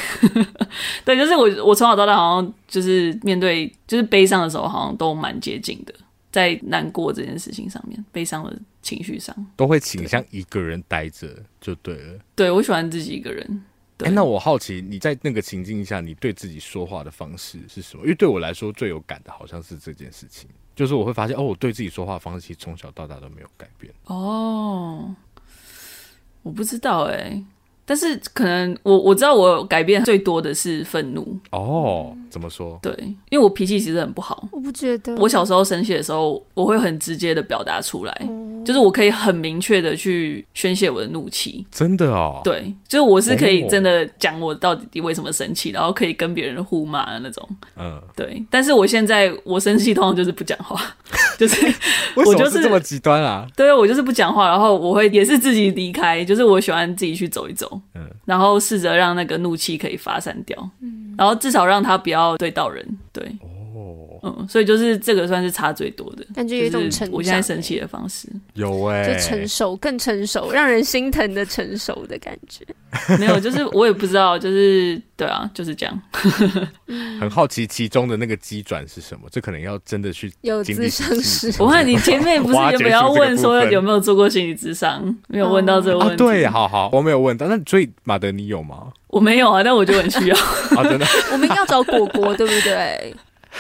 [1.04, 3.72] 对，就是我我从小到大好像就是面对。
[3.86, 5.94] 就是悲伤的时候，好像都蛮接近的，
[6.32, 11.30] 在难过这件事情上面，悲伤的情绪上，都会倾向一个人待着
[11.62, 12.20] 就对了。
[12.36, 13.64] 对，我喜欢自己一个人。
[14.00, 18.04] 哎、欸，那我好奇你在那个情境下，你对自己说话的方式是什么？
[18.04, 23.94] 因为对我来说最有感的好像是这件事情，就是我会发现哦，我对自己说话的方式其实从小到大都没有改变。
[24.06, 25.16] 哦，
[26.42, 27.46] 我不知道哎、欸。
[27.86, 32.80] 但是可能我我知道我改变最多的是愤怒哦，怎么说？
[32.82, 32.94] 对，
[33.30, 34.48] 因为我脾气其实很不好。
[34.52, 41.66] 我不觉得，我小时候生气的时候，我会很直接的表达出来，嗯、就是我可以很明确的去宣泄我的怒气。
[41.72, 42.42] 真的哦？
[42.44, 47.48] 对，就是我是可以真的讲我到底为什么生气，然后可以跟别人互骂的那种。
[47.76, 48.44] 嗯，对。
[48.50, 50.80] 但是我现在我生气通常就是不讲话，
[51.38, 51.74] 就是
[52.16, 53.48] 我就是这么极端啊？
[53.56, 57.80] 对，我就是不讲话，然后我会也是自己离开，就是我喜欢自己去走一走。
[57.96, 63.48] 嗯，然后试着让那个怒气可以发散掉，嗯，然后至少让他不要对到人，对，哦，
[64.26, 67.12] 嗯，所以就是这个算是差最多的，感觉有一种成长。
[67.12, 72.66] 我现在生气的方式有哎、欸，就成熟，更成熟，让人心疼的成熟的感觉。
[73.20, 76.02] 没有，就是我也不知道，就是对啊，就是这样。
[77.20, 81.54] 很好奇其中的那个机转是什么，这可能要真的去有智商师。
[81.60, 86.16] 我看你前面不是有没有问说有没有做过心理智商，没有问到这个问题。
[86.16, 87.48] 对，好好，我没有问到。
[87.48, 88.88] 那所以马德你有吗？
[89.08, 90.38] 我没有啊，但我就很需要。
[90.78, 91.06] 啊，真的。
[91.34, 93.14] 我们要找果果，对不对？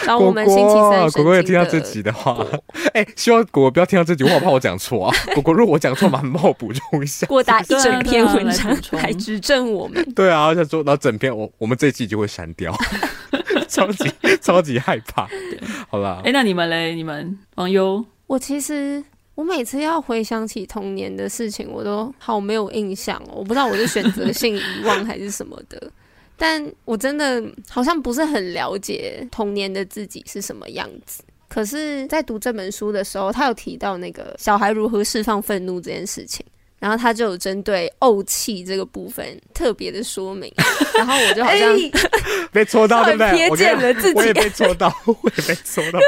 [0.05, 2.45] 然后我们星期三，果果也听到这集的话，
[2.93, 5.15] 哎、欸，希望果果不要听到这集，我好怕我讲错啊。
[5.35, 7.27] 果果，如果我讲错，麻烦帮我补充一下。
[7.27, 10.03] 果打一整篇文章来指正我们。
[10.13, 12.75] 对啊，我想说，然后整篇我我们这一季就会删掉，
[13.69, 15.27] 超级超级害怕。
[15.89, 16.93] 好啦，哎、欸，那你们嘞？
[16.95, 18.03] 你们网友？
[18.25, 19.03] 我其实
[19.35, 23.35] 我每次要回想起童年的事情，我都好没有印象哦。
[23.35, 25.91] 我不知道我是选择性遗忘还是什么的。
[26.37, 31.23] 但我真的好像不是很了解童年的自己是什么样子。
[31.47, 36.43] 可是，在读这本书的时候，他有提到那个小孩如何释放愤怒这件事情，
[36.79, 40.51] 然后他就有针对怄气这个部分特别的说明。
[40.97, 41.91] 然后我就好像、欸、
[42.51, 43.27] 被戳到，对不对？
[43.27, 45.99] 瞥见了自己，我也被戳到，我也被戳到，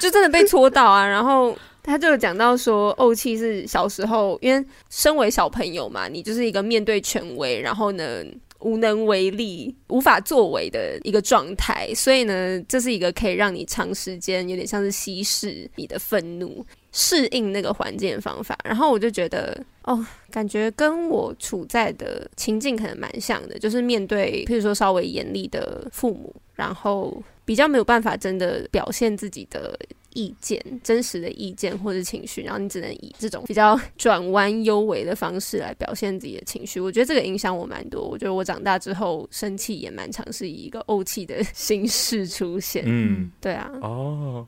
[0.00, 1.06] 就真的被戳到啊！
[1.06, 8.24] 然后他就有讲到说，怄气是小时候，因为身为小朋友嘛，你就是一个面对权威，然后呢，
[8.62, 18.58] 无能为力、无法作为的一个状态，所以呢，这是一个可以让你长时间有点像是稀释你的愤怒、适应那个环境的方法。
[18.64, 29.78] 然后我就觉得，哦，感觉跟我处在的情境可能蛮像的，就是面对，譬如说稍微严厉的父母，然后比较没有办法真的表现自己的。
[30.14, 36.78] 意见，真实的意见或者情绪，然后你只能以这种比较转弯幽微的方式来表现自己的情绪。
[36.78, 38.06] 我觉得这个影响我蛮多。
[38.06, 42.84] 我觉得我长大之后生气也蛮常是以一个怄气的形式出现。
[42.86, 43.70] 嗯，对啊。
[43.80, 44.46] 哦，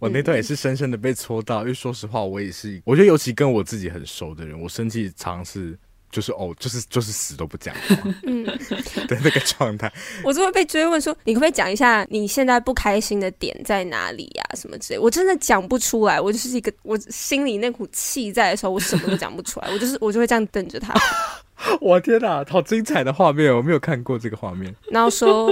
[0.00, 5.78] 我那段也是深深的被戳到，嗯、因为说实话，我也是，我觉得尤其跟我自己很熟的人，我生气常是。
[6.12, 8.44] 就是哦，就是就是死都不讲话，嗯，
[9.08, 9.90] 的那个状态。
[10.22, 14.44] 我就会被追问说，你可不可以讲一下你现在不开心的点在哪里呀？
[14.54, 16.20] 什么之类，我真的讲不出来。
[16.20, 19.68] 我就是一个，我心里那股气在的时候，我什么都讲不出来。
[19.72, 20.94] 我就是我就会这样瞪着他。
[21.80, 24.74] 我天哪，好精彩的画面，我没有看过这个画面。
[24.90, 25.46] 然后说，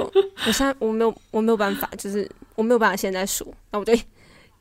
[0.47, 3.93] 我现在我没有我没有办法，就是我没有办法现在说，那我就。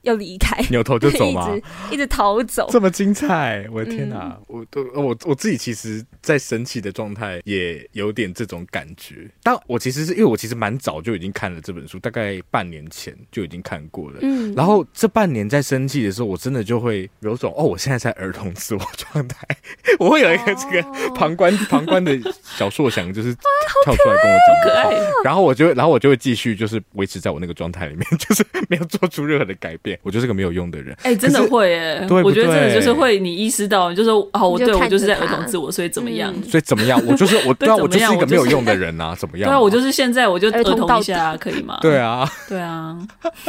[0.03, 1.49] 要离开，扭头就走吗？
[1.91, 3.65] 一直一直逃走，这么精彩！
[3.71, 9.29] 我的天哪，嗯、我都我我自己其实，在生气的状态也有点这种感觉。
[9.43, 14.19] 但我其实是因为我其实蛮早就已经看了这本书，大概半年前就已经看过了。
[14.21, 19.47] 嗯，然后这半年在生气的时候，我真的就会有种哦，我现在在儿童自我状态，
[19.99, 20.81] 我会有一个这个
[21.13, 23.33] 旁观、哦、旁观的小硕想，就是
[23.83, 25.11] 跳出来跟我讲可爱。
[25.23, 29.88] 然后我就然后我就会继续就是维持在我那个状态里面，就是没有做出任何的改变。
[30.03, 36.33] 我就是个没有用的人，哎、欸，真的会哎，我觉得真的就是会，你意识到，就是哦，我对我就是在儿童自我，所以怎么样？
[36.43, 37.01] 所以怎么样？
[37.07, 39.49] 我就是我， 对啊，我就是一个没有用的人啊，怎么样？
[39.49, 41.77] 对啊，我就是现在我就儿童一下，可以吗？
[41.81, 42.97] 对啊，对啊。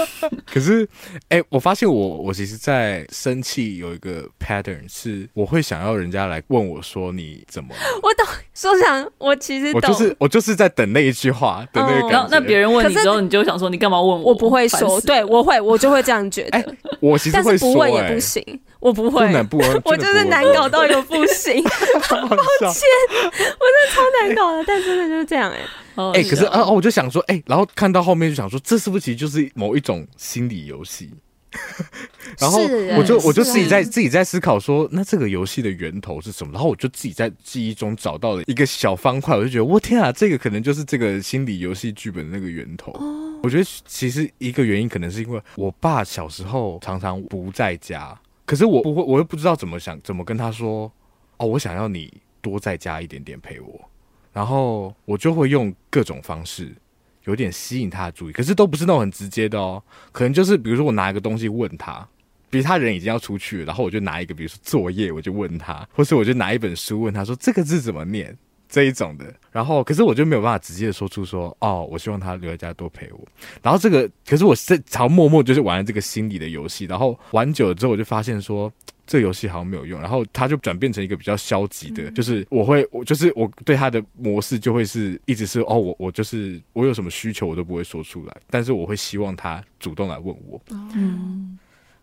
[0.47, 0.87] 可是，
[1.29, 7.71] 哎、欸，我发现我我其实，在生气有一个 pattern 是，我会想要人家来问我说你怎么？
[8.03, 12.11] 我懂，说想我其实我就是我就是在等那一句话的那个感觉。
[12.11, 14.31] 然后那别人问你之后，你就想说你干嘛问我？
[14.31, 16.30] 我不会说，对我会，我就会这样。
[16.31, 16.67] 觉得，欸、
[17.01, 21.63] 我其实会说、欸，不问也不行，我不会，不能不问，我就是难搞到一个不行，
[22.09, 22.19] 抱
[22.73, 22.89] 歉，
[23.19, 25.59] 我真的超难搞的，但真的就是这样哎、
[25.97, 31.11] 欸，哎、欸，可是啊，我就想说，哎、欸，然后看到后面就想说，这是不是其实就是某一种心理游戏？
[32.39, 32.61] 然后
[32.97, 36.53] 我就我就自己在自己在思考说，那这个游戏的源头是什么？
[36.53, 42.93] 然后我就自己在记忆中找到了一个小方块，我就觉得，我天啊，这个可能就是这个心理游戏剧本的那个源头。
[43.43, 48.19] 我觉得其实一个原因可能是因为我爸小时候常常不在家。
[48.45, 50.91] 可是我不会，我又不知道怎么想，怎么跟他说
[51.37, 53.81] 哦，我想要你多在家一点点陪我，
[54.33, 56.75] 然后我就会用各种方式，
[57.25, 62.07] 有点吸引他的注意，可是都不是那种很直接的哦，可能就是比如说我拿一个东西问他，
[62.51, 68.37] 比如他人已经要出去，然后我就拿一个，比如说作业，我就问他，或是我就拿一本书问他说这个字怎么念。
[68.71, 73.21] 这一种的，然后可是我就没有办法直接的说出说哦，我希望他留在家多陪我。
[73.61, 78.73] 然后这个，可是我是常默默就是玩了这个心理的游戏，然后玩久了之后，我就发现说
[79.07, 90.61] 这个游戏好像没有用，然后他就转变成一个比较消极的，就是我会我就是我对他的模式就会是一直是哦，我我就是我有什么需求我都不会说出来，但是我会希望他主动来问我。
[90.95, 91.59] 嗯。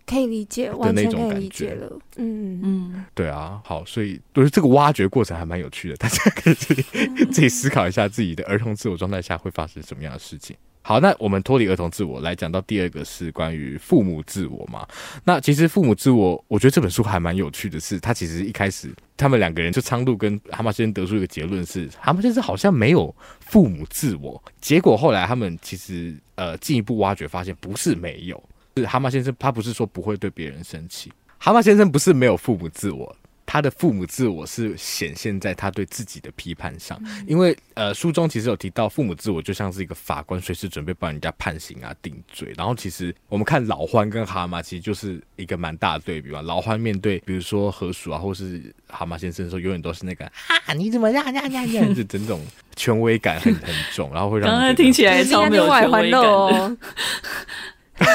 [0.07, 1.99] 可以理解，完全可以理解了。
[2.15, 10.55] 嗯嗯，对啊，好，所以我觉得这个挖掘过程还蛮有趣的，大家可以自己、嗯、 自己思考一下自己的儿童自我状态下会发生什么样的事情。
[10.81, 14.87] 好，那我们脱离儿童自我来讲到第二个是关于父母自我嘛。
[15.25, 24.41] 那其实父母自我，我觉得这本书还蛮有趣的是，他其实一开始他们两个人就苍鹭跟蛤蟆先生得出一个结论是，蛤蟆先生好像没有父母自我。
[24.61, 28.41] 结果后来他们其实呃进一步挖掘发现不是没有。
[28.77, 31.11] 是蛤蟆先生，他不是说不会对别人生气。
[31.37, 36.99] 蛤蟆先生不是没有父母自我，他的父母自我是显现在他对自己的批判上。
[37.27, 42.53] 因为呃，书中其实有提到，父母自我就像是一个法官，随时准备帮人家判刑啊、定罪。
[42.57, 46.41] 然后其实我们看老欢跟蛤蟆，其实就是一个蛮大的对比嘛。
[46.41, 50.25] 老欢面对比如说河鼠啊，或是蛤蟆先生的时候，永远都是那个
[50.65, 52.41] 啊，你怎么样样样样，就整种
[52.75, 56.77] 权威感很很重，然后会让刚刚听起来超没有权威感的。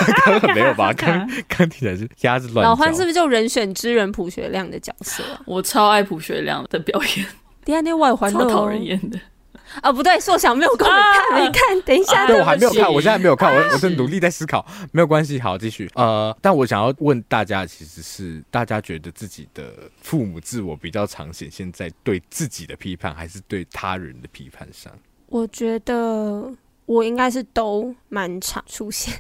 [0.25, 0.93] 刚刚没有吧？
[0.97, 2.65] 刚刚听起来是鸭子乱。
[2.65, 5.23] 老欢是不是就人选之人朴学亮的角色？
[5.45, 7.27] 我超爱朴学亮的表演。
[7.65, 9.19] 第二天外环超讨人厌的
[9.81, 9.91] 啊！
[9.91, 10.91] 不对，硕想没有看，
[11.33, 11.81] 没看。
[11.83, 14.67] 等一下，对我还没有看，我现在没有看，我我在努力在思考。
[14.91, 15.89] 没有关系，好，继续。
[15.95, 19.65] 呃，但我想要问大家，其实是大家觉得自己的
[20.03, 24.93] 父母自我比较常显现在对自己的批判，还是对他人的批判上？
[25.29, 26.53] 我觉得
[26.85, 29.15] 我应该是都蛮常出现。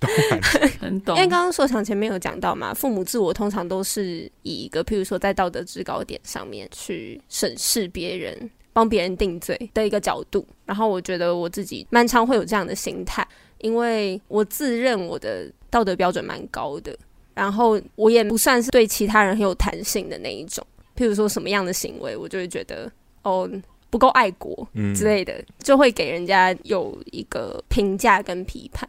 [0.80, 10.46] 很懂，因为刚刚说场前面有讲到嘛，父母自我通常都是以一个，譬如说在道德制高点上面去审视别人，帮别人定罪的一个角度。
[10.64, 13.26] 然后我觉得我自己蛮常会有这样的心态，
[13.58, 16.96] 因为我自认我的道德标准蛮高的，
[17.34, 20.66] 然后我也不算是对其他人很有弹性的那一种。
[20.96, 22.90] 譬如说什么样的行为，我就会觉得
[23.22, 23.48] 哦
[23.90, 28.88] 不够爱国之类的，就会给人家有一个评价跟批判。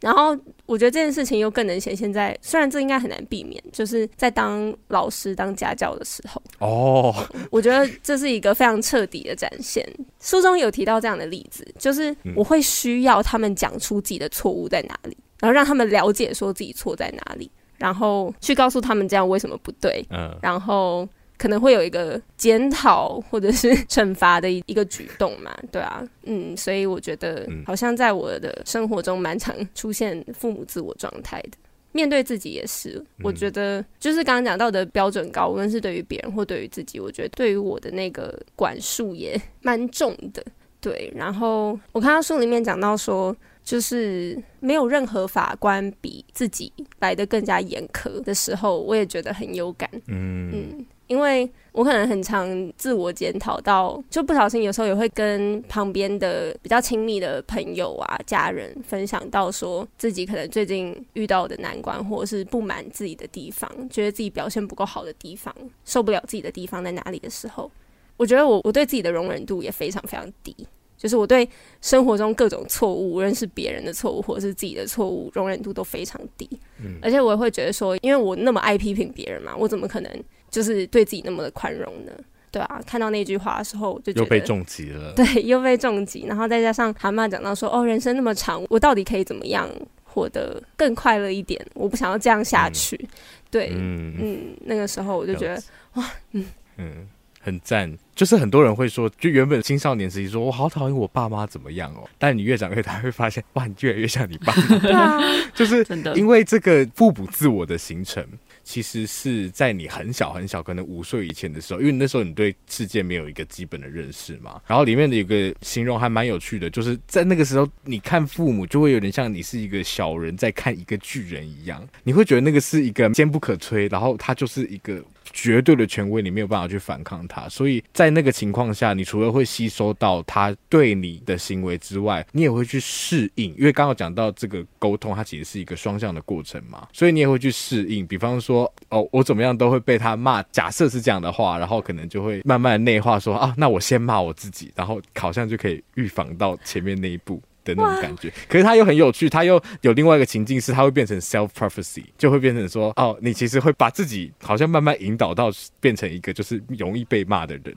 [0.00, 6.40] 然后我觉得这件事情又更能显现在，虽然这应该很难避免，就是在当老师、当家教的时候。
[6.58, 7.14] 哦，
[7.50, 9.84] 我觉得这是一个非常彻底的展现。
[10.20, 20.04] 书中有提到这样的例子，就是我会需要他们讲出自己的错误在哪里，然后让他们了解说自己错在哪里，然后去告诉他们这样为什么不对。
[20.10, 21.08] 嗯，然后。
[21.38, 31.52] 可能会有一个检讨或者是惩罚的一一个举动嘛，对啊，嗯，所以我觉得好像在我的生活中蛮常出现父母自我状态的，
[31.92, 40.44] 面对自己也是，我觉得就是刚刚讲到的标准高，无论是对于别人或对于自己，我觉得对于我的那个管束也蛮重的，
[40.80, 41.12] 对。
[41.14, 50.86] 然后我看到书里面讲到说，就是没有任何法官比自己来的更加严苛的时候，我也觉得很有感，嗯嗯。
[51.08, 67.70] 因为我可能很常自我检讨到，就不小心有时候也会跟旁边的比较亲密的朋友啊、家人分享到，说自己可能最近遇到的难关，或者是不满自己的地方，觉得自己表现不够好的地方，受不了自己的地方在哪里的时候，
[68.16, 70.54] 我觉得我我对自己的容忍度也非常非常低，
[70.98, 71.48] 就是我对
[71.80, 76.48] 生活中各种错误，无论是别人的错误或者是自己的错误，容忍度都非常低。
[76.82, 80.12] 嗯，而且我也会觉得说，因为我那么爱批评别人嘛，我怎么可能？
[80.50, 82.12] 就是对自己那么的宽容呢？
[82.50, 85.12] 对啊，看到那句话的时候，就觉得又被重击了。
[85.16, 89.68] 对，又被重击，然后再加上蛤蟆讲到说：“哦，人生那么长，我到底可以怎么样
[90.02, 91.62] 活得更快乐一点？
[91.74, 92.96] 我不想要这样下去。
[92.96, 93.08] 嗯”
[93.50, 95.62] 对，嗯嗯，那个时候我就觉得
[95.94, 96.46] 哇，嗯
[96.78, 97.06] 嗯，
[97.38, 97.94] 很赞。
[98.14, 104.78] 就是很多人会说，就原本青少年时期说我好讨厌我爸妈怎么样哦，但你越长越大会发现，哇，你越来越像你爸妈。
[104.80, 105.20] 对啊，
[105.54, 108.26] 就是因为这个父母自我的形成。
[108.68, 114.60] 其实是在你很小很小，可能五岁以前的时候，因为那时候你对世界没有一个基本的认识嘛。
[114.66, 125.02] 然后里面的有个形容还蛮有趣的，就是在那个时候，你看父母就会有点像你是一个小人在看一个巨人一样，你会觉得那个是一个坚不可摧，然后他就是一个
[125.32, 127.48] 绝对的权威，你没有办法去反抗他。
[127.48, 133.54] 所以在那个情况下，你除了会吸收到他对你的行为之外，你也会去适应。
[133.56, 138.06] 因为刚刚讲到这个沟通，它其实是一个双向的过程嘛，所以你也会去适应。
[138.06, 140.42] 比方说，哦，我怎么样都会被他骂。
[140.44, 147.42] 假设是这样的话，然后可能就会慢慢内化说啊，那我先骂我自己，然后好像就可以预防到前面那一步。
[147.64, 155.50] 的那种感觉，可是他又很有趣，他又有另外一个情境是，他会变成 self prophecy，就会变成说，哦，你其实会把自己好像慢慢引导到
[155.80, 157.74] 变成一个就是容易被骂的人。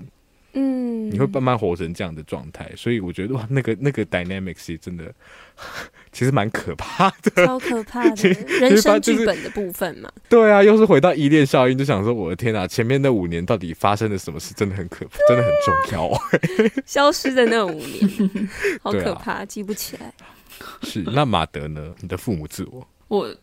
[0.53, 5.13] 嗯，你会慢慢活成这样的状态，所以我觉得哇，那个那个 dynamics 真的
[6.11, 8.29] 其实蛮可怕的，超可怕的，
[8.59, 10.11] 人生剧本的部分嘛。
[10.27, 16.11] 对啊，又是回到依恋效应，就想说我的天啊，前面那五年到底发生了什么事，真的很可怕， 真的很重要。
[16.85, 18.49] 消失的那五年，
[18.81, 20.13] 好可怕，啊、记不起来。
[20.83, 21.93] 是，那马德呢？
[22.01, 23.35] 你的父母自我，我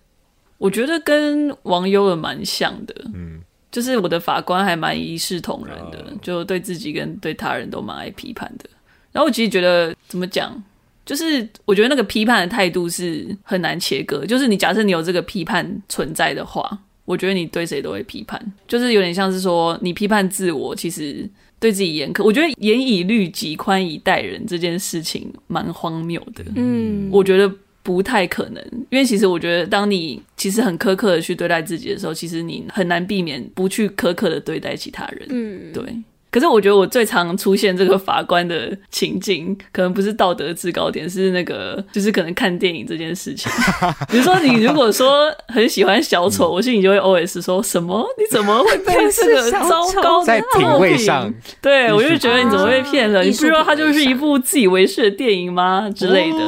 [0.59, 3.41] 我觉得跟王优的蛮像的，嗯。
[3.71, 8.65] 就是我的法官还蛮一视同仁的，就对自己跟对他人都蛮爱批判的。
[9.13, 10.63] 然后我其实觉得怎么讲，
[11.05, 14.25] 就是我觉得那个批判的态度是很难切割。
[14.25, 18.41] 就是你假设你有这个批判存在的话，我觉得你对谁都会批判。
[18.67, 22.25] 就是有点像是说你批判自我，其实对自己严苛。
[22.25, 26.45] 我觉得严以律己，宽以待人这件事情蛮荒谬的。
[26.57, 27.53] 嗯，我觉得。
[27.89, 35.27] 不太可能，因为其实我觉得，当你其实很苛刻的去对待自己的时候，其实你很难避免不去苛刻的对待其他人。
[35.31, 35.83] 嗯，对。
[36.31, 43.51] 可是我觉得我最常出现这个法官的情境，可能不是道德制高点，是那个就是可能看电影这件事情。
[44.11, 48.07] 比如说你如果说很喜欢小丑，我心里就会 OS 说什么？
[48.19, 51.33] 你怎么会 被这个糟糕的在品味上？
[51.63, 53.23] 对，我就觉得你怎么被骗了？
[53.23, 55.89] 你不知道它就是一部自以为是的电影吗？
[55.97, 56.39] 之类的。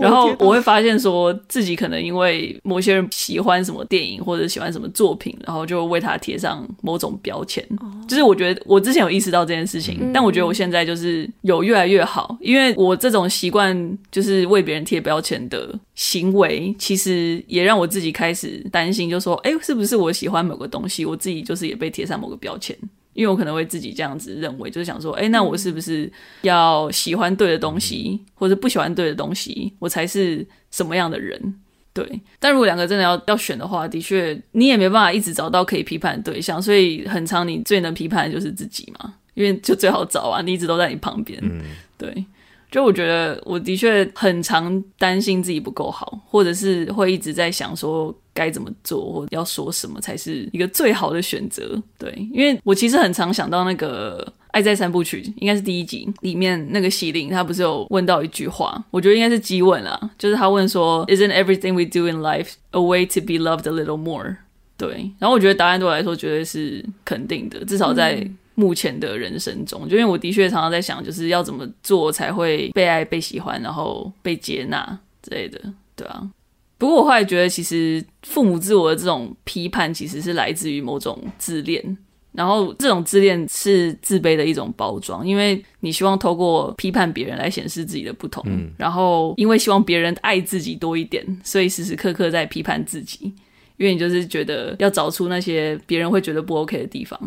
[0.00, 7.64] 然后我会发现说自己可能因为某些人喜欢什么电影或者喜欢什么作品，然后就为他贴上某种标签。
[8.08, 9.27] 就是我觉得我之前有意识。
[9.28, 22.74] 知道这件事情，但我觉得我现在就是有越来越好，因为我这种习惯就是为别人贴标签的行为，其实也让我自己开始担心，就说，哎，是不是我喜欢某个东西，我自己就是也被贴上某个标签？
[23.12, 26.10] 因为我可能会自己这样子认为，就是想说，哎，那我是不是
[26.40, 31.54] 要喜欢对的东西，或者不喜欢对的东西，我才是什么样的人？
[31.94, 41.38] 对，但如果两个真的要要选的话，的确你也没办法一直找到可以批判的对象，所以很长你最能批判的就是自己嘛，因为就最好找啊，你一直都在你旁边。
[41.42, 41.62] 嗯，
[41.96, 42.26] 对，
[42.70, 51.80] 就我觉得我的确很常担心自己不够好，或者是会一直在想说该怎么做或要说什么才是一个最好的选择。
[51.96, 54.32] 对，因为我其实很常想到那个。
[54.50, 64.38] 爱在三部曲应该是第一集里面那个喜玲，他不是有问到一句话，我觉得应该是激问啊，就是他问说，Isn't everything we do in life a way to be loved a little more？
[64.78, 68.26] 对，然后我觉得答案对我来说绝对是肯定的，至少在
[68.58, 75.60] 目前的人生中，嗯、就因为我的确常常在想，就是要怎么做才会被爱、被喜欢，然后被接纳之类的，
[75.94, 76.28] 对啊。
[76.76, 81.96] 不过我后来觉得，其实父母自我的这种批判，其实是来自于某种自恋。
[82.32, 93.32] 然后这种自恋是自卑的一种包装，因为你希望透过批判别人来显示自己的不同，嗯，然后因为希望别人爱自己多一点，所以时时刻刻在批判自己，
[93.76, 97.18] 因为你就是觉得要找出那些别人会觉得不 OK 的地方，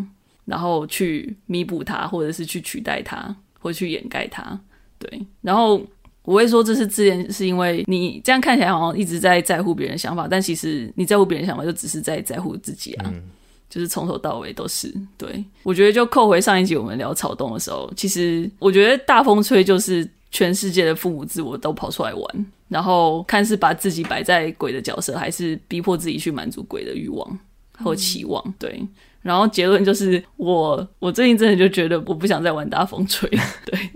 [0.45, 4.59] 然后去弥补它，或者是去取代它，或者去掩盖它，
[4.99, 5.25] 对。
[5.41, 5.81] 然后
[6.23, 13.05] 我会说这是自恋，是因为你这样看起来好像一直在在乎别人的想法，但其实你在乎别人的想法，就只是在在乎自己啊。
[13.13, 13.23] 嗯
[13.71, 27.39] 就是从头到尾都是对，我觉得就扣回上一集我们聊草东的时候，其实我觉得大风吹就是全世界的父母自我都跑出来玩，然后看是把自己摆在鬼的角色，还是逼迫自己去满足鬼的欲望
[27.77, 28.43] 或期望。
[28.45, 28.85] 嗯、对，
[29.21, 33.29] 然后结论就是我我最近真的就觉得我不想再玩大风吹。
[33.29, 33.89] 了， 对，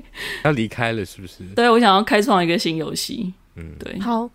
[0.43, 1.43] 要离开了是不是？
[1.55, 3.33] 对，我想要开创一个新游戏。
[3.55, 4.29] 嗯，对，好，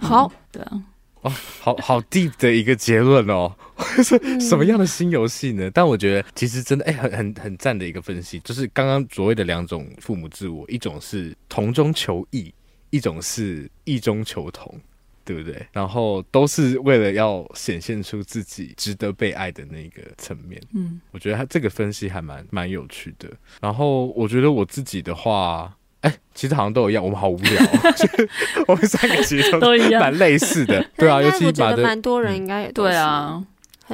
[0.00, 0.82] 好，嗯、对啊。
[1.22, 1.30] 哦，
[1.60, 3.54] 好好 deep 的一个结论哦，
[4.02, 5.68] 是什么样的新游戏呢？
[5.68, 12.52] 嗯、但我觉得其实真的哎、欸，很很很赞的一个分析，就是刚刚所谓的两种父母自我，一种是同中求异，
[12.90, 14.80] 一种是异中求同，
[15.24, 15.66] 对不对？
[15.72, 20.60] 然后都是为了要显现出自己值得被爱的那个层面。
[20.74, 23.28] 嗯，我觉得他这个分析还蛮蛮有趣的。
[23.60, 25.76] 然后我觉得我自己的话。
[26.02, 27.62] 哎、欸，其实好像都一样，我们好无聊，
[28.66, 33.40] 我们三个其实都一样，蛮类似的，对啊，尤其我觉得蛮多人应该也对啊，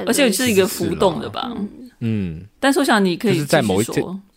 [0.07, 1.55] 而且是一个浮动的吧，
[1.99, 3.85] 嗯，但是我想你可以就是在某一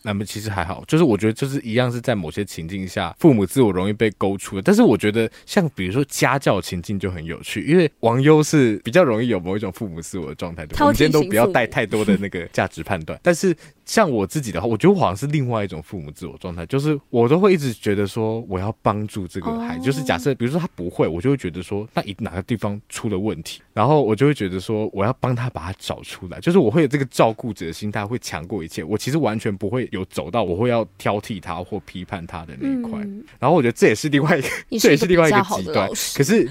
[0.03, 4.63] 那么其实还好，就是我觉得就是一样是在某些情境下，父母自我容易被勾出的。
[4.63, 13.19] 但是我觉得像比如说家教情境就很有趣，因为王优是比较容易有某一种父母自我的状态，我们今天都不要带太多的那个价值判断。
[13.23, 28.85] 但是像我自己的话，我觉得我好像是另外一种父母自我状态，就是我都会一直觉得说我要帮助这个孩子，就是假设比如说他不会，我就会觉得说那一哪个地方出了问题，然后我就会觉得说我要帮他把他找出来，就是我会有这个照顾者的心态，会强过一切。
[28.85, 33.01] 我其实完全不会有走到我会要挑剔他或批判他的那一块。
[33.03, 35.89] 嗯、然后我觉得这也是另外一个，这也是另外一个极端。
[36.15, 36.49] 可是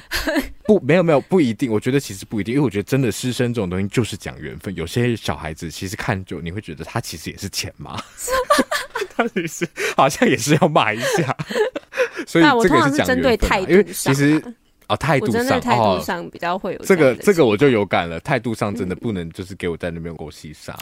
[0.66, 4.74] 不，没有没有不一定，我觉得其实不一定，因为我觉得真的师生这种东西就是讲缘分。
[4.76, 8.02] 有些小孩子其实看久，你会觉得他其实也是钱嘛，
[9.16, 11.36] 他其实好像也是要骂一下。
[12.26, 14.42] 所以这个是讲缘分，因为其实。
[14.88, 18.20] 啊，态度上，态度上比较会有这个，这个我就有感了。
[18.20, 20.78] 态度上真的不能就是给我在那边狗戏上，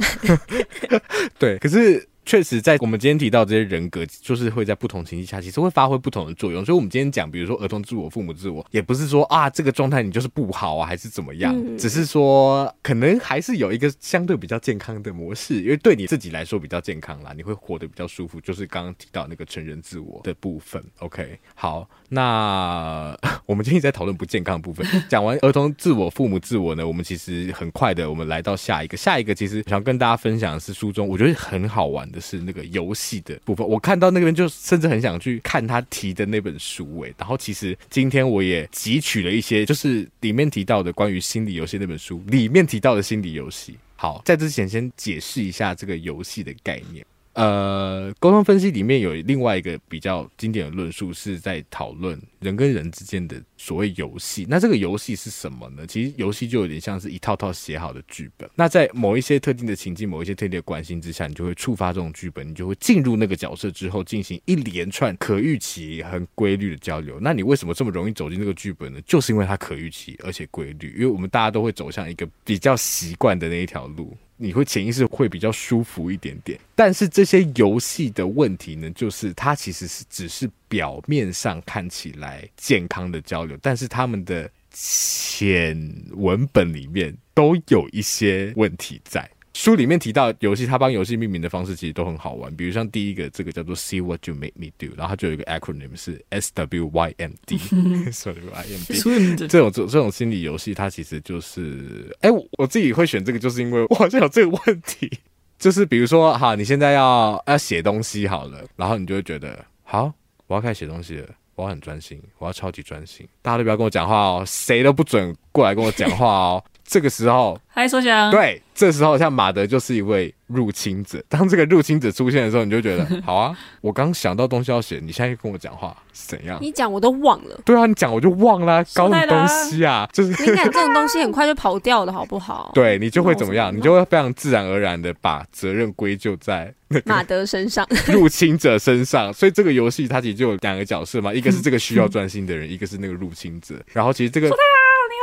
[1.38, 2.09] 对，可是。
[2.30, 6.63] 确实，在我们今天提到这些人格，就是会在不同情境下，其实会发挥不同的作用。
[6.63, 11.51] 所以，我们今天讲，比如说儿童自我、父母自我，也不是说啊，这个状态你就是不好啊，还是怎么样？
[11.57, 18.39] 嗯、只是说，可能还是有一个相对比较健康的模式，因为对你自己来说比较健康啦，你会活得比较舒服。
[18.41, 20.84] 就是刚刚提到那个成人自我的部分。
[20.99, 23.17] OK，好，那
[23.47, 32.18] 我们今天在讨论不健康的部分，讲完儿童自我、父母自我呢，我们其实很快的，我们来到下一个，下一个其实想跟大家分享的是书中我觉得很好玩的。
[32.20, 43.76] 是那个游戏的部分，我看到那边就甚至很想去看他提的那本书诶，然后其实今天我也汲取了一些，就是里面提到的关于心理游戏那本书里面提到的心理游戏。
[43.95, 47.05] 好，在之前先解释一下这个游戏的概念。
[47.40, 54.46] 呃，沟通分析里面有另外一个比较经典的论述，是在讨论人跟人之间的所谓游戏。
[54.50, 55.88] 那这个游戏是什么呢？
[55.88, 58.50] 其实游戏就有点像是一套套写好的剧本。
[58.56, 67.20] 那在某一些特定的情境、某一些特定的关系之下，你就会触发这种剧本，你就会进入那个角色之后，进行一连串可预期、很规律的交流。
[67.22, 69.00] 那你为什么这么容易走进这个剧本呢？
[69.06, 74.14] 就是因为它可预期而且规律，因为我们大家都会走向一个比较习惯的那一条路。
[74.42, 85.78] 你会潜意识会比较舒服一点点，但是这些游戏的问题呢，就是它其实是只是表面上看起来健康的交流，但是他们的潜
[86.12, 89.30] 文本里面都有一些问题在。
[89.60, 92.55] 书里面提到游戏，他帮游戏命名的方式其实都很好玩。
[92.55, 98.55] 比如像第一个，这个叫做 “See what you make me do”，然后它就有一个 acronym 是 S W Y M D，S W Y
[98.55, 99.36] M D。
[99.49, 105.12] 这种这这种心理游戏，它其实就是，哎，我自己会选这个，就是因为我好像有这个问题，
[105.57, 110.10] 就是比如说，哈，你现在要要写东西好了，然后你就会觉得，好，
[110.47, 116.64] 我要开始写东西了，我要很专心，我要超级专心，大家都不要跟我讲话哦，谁都不准过来跟我讲话哦。
[116.90, 121.24] 这个时候，嗨，说翔，对，这时候像马德就是一位入侵者。
[121.30, 126.58] 当这个入侵者出现的时候，你就觉得 好啊，我刚想到东西要写，你现在跟我讲话是怎样？
[126.60, 127.62] 你讲我都忘了。
[127.64, 130.10] 对啊，你讲我就忘了，搞什么东西啊？
[130.12, 132.72] 就是敏感这种东西很快就跑掉了，好不好？
[132.74, 133.72] 对，你就会怎么样？
[133.76, 136.74] 你就会非常自然而然的把责任归咎在
[137.06, 139.32] 马德身上，入侵者身上。
[139.32, 143.76] 所以这个游戏它其实就有两个角色嘛，一个是这个需要专心的人，一个是那个入侵者。
[143.94, 144.50] 然后其实这个。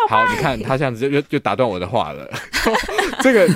[0.08, 2.30] 好，你看他这样子就又又打断我的话了。
[3.22, 3.48] 这个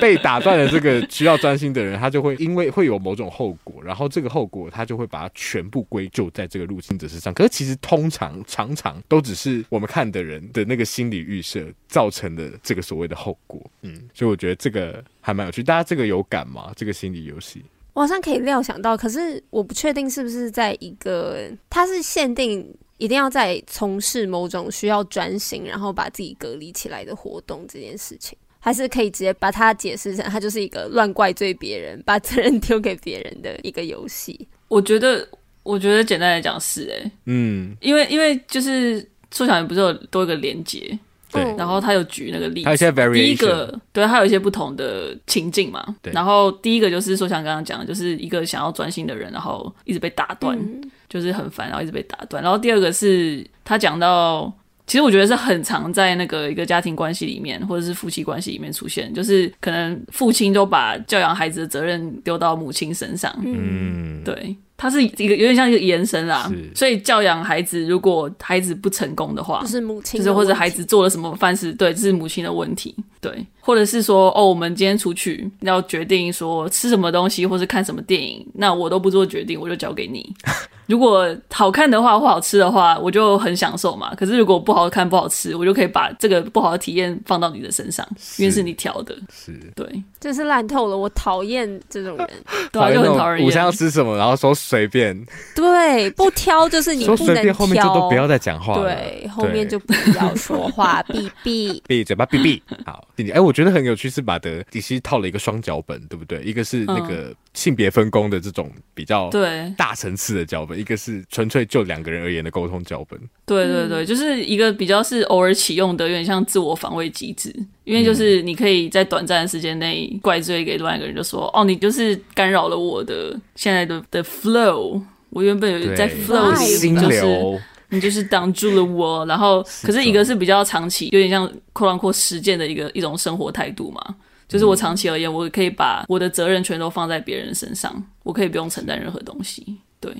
[0.00, 7.32] 被打断的这个需要专心的人，他就会因为会有某种后果，然后这个后果他就会把它全部归咎在这个入侵者身上。
[7.32, 13.60] 可是其实通常常常都只是我们看的人的那个心理预设造成的这个所谓的后果。
[13.82, 15.62] 嗯，所以我觉得这个还蛮有趣。
[15.62, 16.72] 大家这个有感吗？
[16.76, 22.66] 这个心理游戏，我好像可以料想到，可是我不确定是不是在一个它是限定。
[23.04, 34.48] 一定要在从事某种需要专心，然后把自己隔离起来的活动这件事情，还是可以直接把它解释成，它就是一个乱怪罪别人、把责任丢给别人的一个游戏。
[34.68, 35.28] 我觉得，
[35.62, 40.98] 我觉得简单来讲是哎、欸，嗯，因为因为就是缩小也不是有多一个连结，
[41.34, 50.58] 对，然后他有举那个例子，第一个对，他有一些不同的情境嘛，对，然后第一个就是说像刚刚讲的，就是一个想要专心的人，然后一直被打断。
[50.58, 50.90] 嗯。
[51.06, 52.42] 就是很烦，然后一直被打断。
[52.42, 54.52] 然后第二个是他讲到，
[54.84, 63.32] 其实我觉得是很常在那个一个家庭关系里面，或者是夫妻关系里面出现，就是可能父亲都把教养孩子的责任丢到母亲身上。
[63.44, 66.50] 嗯，对，他是一个有点像一个延伸啦。
[66.74, 72.94] 所以教养孩子，如果孩子不成功的话，就是母亲，就是或者孩子做了什么犯事，对，这是母亲的问题。
[73.20, 73.46] 对。
[73.64, 80.30] 或者是说哦，我们今天出去要决定说吃什么东西，或是看什么电影，那我都不做决定，我就交给你。
[80.86, 84.14] 如果好看的话或好吃的话，我就很享受嘛。
[84.14, 88.06] 可是如果不好看不好吃，我就可以把这个不好的体验放到你的身上，
[88.36, 89.16] 因为是你挑的。
[89.32, 89.86] 是，对，
[90.20, 90.94] 真是烂透了。
[90.94, 92.28] 我讨厌这种人，
[92.70, 93.48] 对啊，就很讨人厌。
[93.48, 95.18] 午餐要吃什么，然后说随便，
[95.56, 98.82] 对，不挑就是你 不能挑，后面就都不要再讲话了。
[98.82, 102.62] 对，后面就不要说话，闭闭闭嘴巴，闭闭。
[102.84, 106.42] 好，弟弟，哎，我觉得很有趣，是马德迪西套了一个双脚本，对不对？
[106.42, 109.72] 一个是那个性别分工的这种比较对。
[109.78, 110.74] 大层次的脚本。
[110.74, 125.00] 一个是纯粹就两个人而言的沟通脚本，对对对，就是一个比较是偶尔启用的，有点像自我防卫机制，因为就是你可以在短暂的时间内怪罪给另外一个人，就说哦，你就是干扰了我的现在的的 flow，
[125.30, 127.60] 我原本有在 flow 里，就是
[127.90, 134.14] 你就是挡住了我，然后可是一个是比较长期，有点像扣篮阔实践的一个一种生活态度嘛。
[134.46, 139.64] 就是我长期而言，我可以把我的责任全都放在别人身上，我可以不用承担任何东西。
[139.98, 140.14] 对，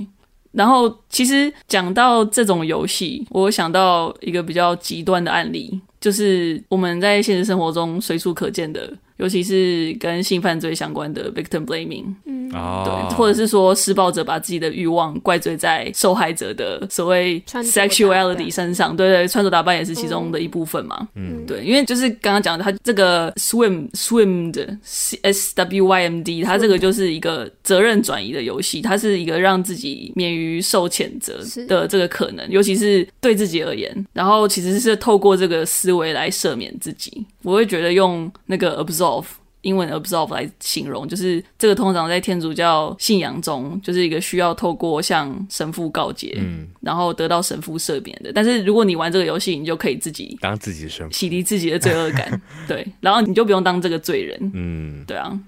[0.51, 8.93] 然后其实讲到这种游戏，我想到一个比较极端的案例，就是我们在现实生活中随处可见的。
[9.17, 31.39] 尤其是跟性犯罪相关的 victim blaming，嗯，对，或者是说施暴者把自己的欲望怪罪在受害者的所谓 sexuality 身上，对对，穿着打扮也是其中的一部分嘛，嗯，对，因为就是刚刚讲的，他这个 swim swim 的 S W Y M D，他这个就是一个责任转移的游戏，它是一个让自己免于受谴责
[31.69, 39.25] 的这个可能，尤其是对自己而言，然后其实是透过这个思维来赦免自己，我会觉得用那个 Absolve,
[39.63, 48.15] 英文 absolve 来形容，就是这个通常在天主教信仰中，就是一个需要透过向神父告解，嗯，然后得到神父赦免。
[48.23, 48.31] 的。
[48.33, 55.39] 但是如果你玩这个游戏，你就可以自己当自己的神父，洗涤自己的罪恶感， 对，然后你就不用当这个罪人，嗯，对啊。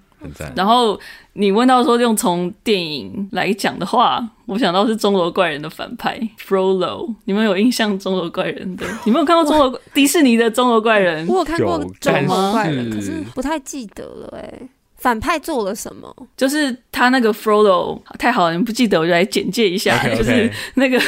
[0.55, 0.99] 然后
[1.35, 7.15] 你问到说用从电影来讲的话，我想到是钟楼怪人的反派 Frollo。
[7.25, 8.87] 你们有印象钟楼怪人的？
[9.05, 11.27] 你们有看过钟楼迪士尼的钟楼怪人？
[11.29, 14.69] 我有看过钟楼怪人，可是不太记得了哎、欸。
[14.97, 16.13] 反派做了什么？
[16.39, 19.95] 就是他那个 Frollo 太好了，你不记得我就来简介一下。
[19.99, 20.17] Okay, okay.
[20.17, 20.99] 就是那个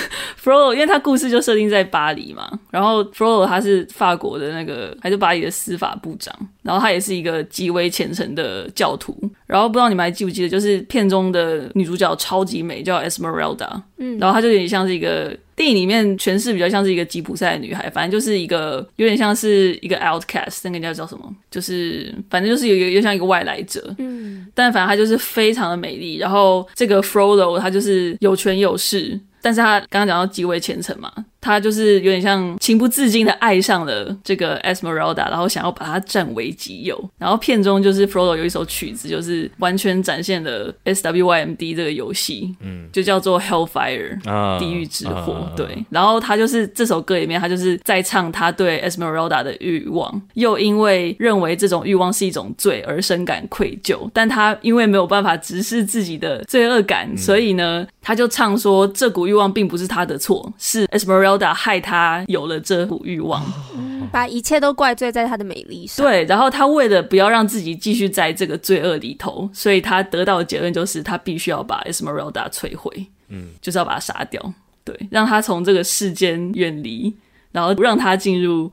[0.41, 2.47] Frollo，因为他故事就设定在巴黎嘛。
[2.71, 6.33] 然后 Frollo 他是法国的那个，还是巴黎的司法部长。
[6.69, 9.19] 然后他也是一个极为虔诚的教徒。
[9.47, 13.81] 然后不知道你们还记不记得，就是片中的女主角超级美，叫 Esmeralda。
[13.97, 15.35] 嗯，然后她就有点像是一个。
[15.57, 21.35] 电影里面诠释比较像是一个吉普赛的女孩，反正就是一个有点像是一个 outcast，那个叫叫什么？
[21.51, 23.93] 就是反正就是有一个又像一个外来者。
[23.99, 26.19] 嗯，但反正她就是非常的美丽。
[26.19, 29.19] 然后这个 Frollo 他就是有权有势。
[29.41, 36.99] 但是他刚刚讲到极为虔诚嘛，他就是有点像情不自禁的爱上了这个 Esmeralda，然后想要把她占为己有。
[37.19, 45.51] 然后片中就是 Frollo 有一首曲子，就是完全展现了 SWYMD 这个游戏，嗯，就叫做 Hellfire，啊地狱之火。
[45.57, 66.07] 对，然后他就是这首歌里面，他就是在唱他对 Esmeralda 的欲望，又因为认为这种欲望是一种罪而深感愧疚，但他因为没有办法直视自己的罪恶感，所以呢，他就唱说这股欲望并不是他的错，是 Esmeralda 害他有了这股欲望，嗯，把一切都怪罪在他的美丽上。
[66.07, 74.41] 对，然后他为了不要让自己继续在这个罪恶里头，所以他得到的结论就是他必须要把 Esmeralda 摧毁，嗯，就是要把他杀掉，
[74.85, 77.13] 对，让他从这个世间远离，
[77.51, 78.73] 然后让他进入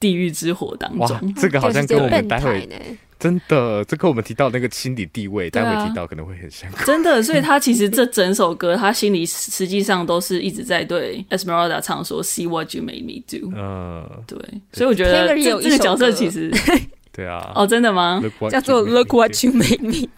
[0.00, 1.34] 地狱之火当中。
[1.36, 2.68] 这个好像跟我们待会。
[3.18, 6.70] 真的，这跟我们提到那个心理地位，待会提到可能会很像。
[6.84, 13.50] 真的，所以他其实这整首歌，他心里实际上都是一直在对 Esmeralda 唱说 “See what you made me do”。
[13.56, 14.38] 嗯，对，
[14.72, 16.52] 所以我觉得这这个角色其实。
[17.14, 18.20] 对啊，哦，真的吗？
[18.50, 20.08] 叫做 Look what you made me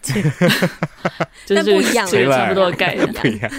[1.49, 3.51] 但不一样，差不多的概念，不一样。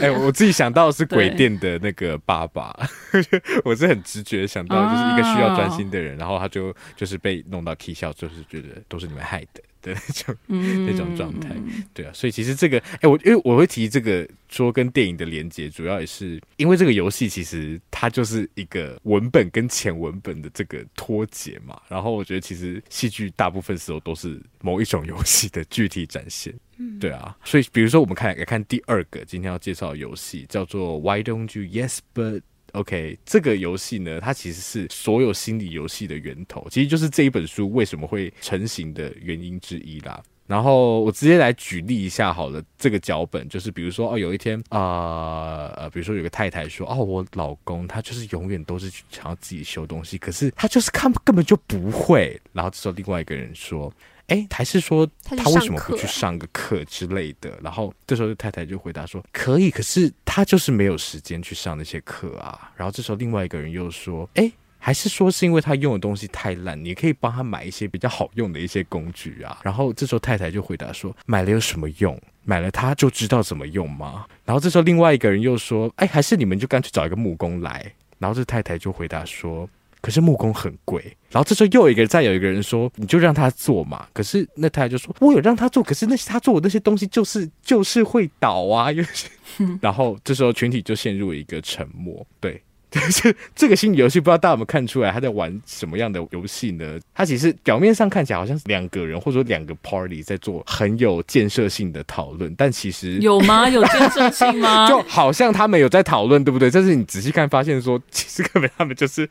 [0.00, 2.74] 哎，我自己想到的是鬼店的那个爸爸，
[3.64, 9.60] 我是很直觉想到，就是一个需要专心的人，然后他就就是被弄到 K 笑，就是觉得都是你们害的。
[9.86, 11.54] 的那种、嗯、 那种状态，
[11.94, 21.80] 对啊，所以其实这个，哎、欸，我因为我会提这个说跟电影的连接，主要也是因为这个游戏其实它就是一个文本跟前文本的这个脱节嘛。
[21.88, 27.36] 然后我觉得其实戏剧大部分时候都是某一种游戏的具体展现，嗯、 对啊。
[27.44, 32.42] 所以比如说我们看来看第二个今天要介绍的游戏叫做 Why Don't You Yes But
[32.76, 40.22] OK，这个游戏呢，它其实是所有心理游戏的源头，其实就是这一本书为什么会成型的原因之一啦。
[40.46, 52.40] 然后我直接来举例一下好了，这个脚本就是比如说哦，有一天啊呃，比如说有个太太说哦，我老公他就是永远都是想要自己修东西，可是他就是看根本就不会。
[52.52, 53.92] 然后这时候另外一个人说，
[54.28, 57.58] 哎，还是说他为什么不去上个课之类的？
[57.62, 62.72] 然后这时候太太就回答说可以，可是他就是没有时间去上那些课啊。
[62.76, 64.50] 然后这时候另外一个人又说，哎。
[64.78, 69.58] 还是说是因为他用的东西太烂，你可以帮他买一些比较好用的一些工具啊。
[69.64, 72.16] 然后这时候太太就回答说：“买了有什么用？
[72.44, 79.68] 买了他就知道怎么用吗？”然后这时候另外一个人又说：“哎，还是你们就干脆找一个木工来。”然后这太太就回答说
[80.06, 81.02] ：“可是木工很贵。”
[81.32, 89.04] 然后这时候又有一个再有一个人说：“你就让他做嘛。”可是那太太就说：“我有让他做，可是那些他做的那些东西就是就是会倒啊。”又，
[89.82, 92.24] 然后这时候群体就陷入一个沉默。
[92.38, 92.62] 对。
[93.10, 96.98] 这 这个心理游戏，不知道大家有没有看出来他在玩什么样的游戏呢？
[97.14, 103.68] 他其实表面上看起来好像是两个人或者说两个 party 在做很有建设性的讨论，但其实 有吗？
[103.68, 104.86] 有建设性吗？
[104.90, 106.70] 就好像他们有在讨论，对不对？
[106.70, 109.28] 但是你仔细看，发现说其实根本他们就是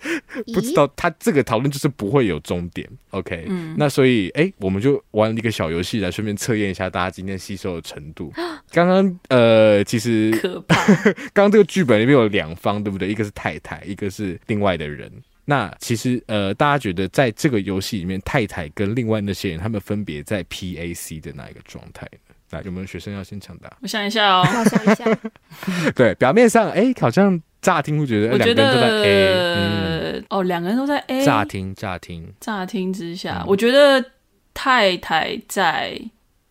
[0.53, 2.88] 不知道，他这个讨论就是不会有终点。
[3.16, 8.34] OK，嗯，那所以哎，我们就玩了一个小游戏来顺便测验一下大家今天吸收的程度。
[8.72, 10.76] 刚刚呃，其实可怕。
[11.34, 13.07] 刚刚这个剧本里面有两方，对不对？
[13.09, 15.09] 一个是太太，一个是另外的人。
[15.45, 22.36] 那其实呃，大家觉得在这个游戏里面，太太跟另外那些人，他们分别在 PAC 的哪一个状态呢？
[22.51, 23.72] 那有没有学生要先抢答？
[23.82, 25.05] 我想一下哦，我想一下。
[25.95, 31.26] 对，表面上哎，好像乍听会觉得两个人都在 A，嗯，哦，两个人都在 A。
[31.26, 34.05] 乍听，乍听，乍听之下，我觉得
[34.53, 35.99] 太太在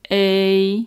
[0.09, 0.85] A。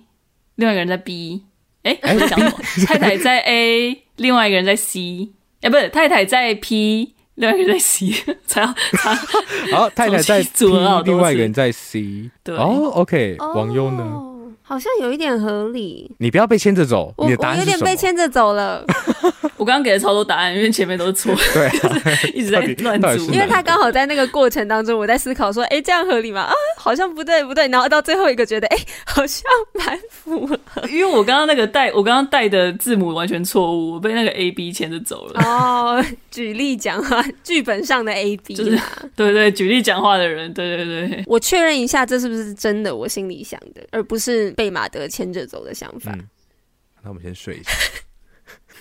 [0.55, 1.43] 另外一个人在 B，
[1.83, 2.51] 哎，我在讲什么？
[2.85, 5.29] 太太在 A，另外一个人在 C，
[5.61, 8.11] 哎，不是，太太在 P，另外一个人在 C，
[8.45, 9.15] 才要才
[9.71, 10.65] 好，太太在 P，
[11.05, 14.03] 另外一个人在 C，对，哦，OK，王优呢？
[14.61, 16.09] 好像有一点合理。
[16.19, 17.73] 你不要被牵着走，我，你的答案是什么？
[17.73, 18.85] 我有点被牵着走了。
[19.57, 21.69] 我刚刚给了超多答案，因为前面都是错，对，
[22.31, 23.31] 一直在乱组。
[23.33, 26.41] 因为他刚好在那个过程当中，我在思考说，哎，这样合理吗？
[26.41, 27.67] 啊，好像不对，不对。
[27.69, 29.43] 然后到最后一个觉得，哎，好像
[29.73, 30.87] 蛮符合。
[30.89, 35.41] 因为我刚刚那个带，我刚刚带的字母完全错误，我被那个 A B 牵着走了。
[35.43, 38.79] 哦，举例讲话，剧本上的 A B，就是
[39.15, 41.23] 对对，举例讲话的人，对对对。
[41.25, 42.95] 我确认一下，这是不是真的？
[42.95, 44.36] 我心里想的，而不是。
[44.51, 46.11] 被马德牵着走的想法。
[46.13, 46.27] 嗯，
[47.01, 47.71] 那我们先睡一下。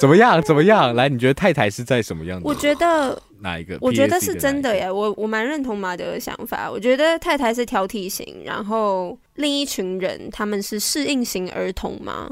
[0.00, 0.42] 怎么样？
[0.42, 0.94] 怎么样？
[0.94, 2.46] 来，你觉得太太是在什么样的？
[2.48, 3.78] 我觉得哪一个？
[3.80, 4.90] 我觉得是真的耶。
[4.90, 6.70] 我我蛮认同马德的想法。
[6.70, 12.28] 我觉得太太是挑剔型，然后另一群人他们是适应型儿童吗？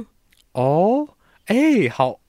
[0.52, 1.08] 哦，
[1.46, 2.20] 哎、欸，好。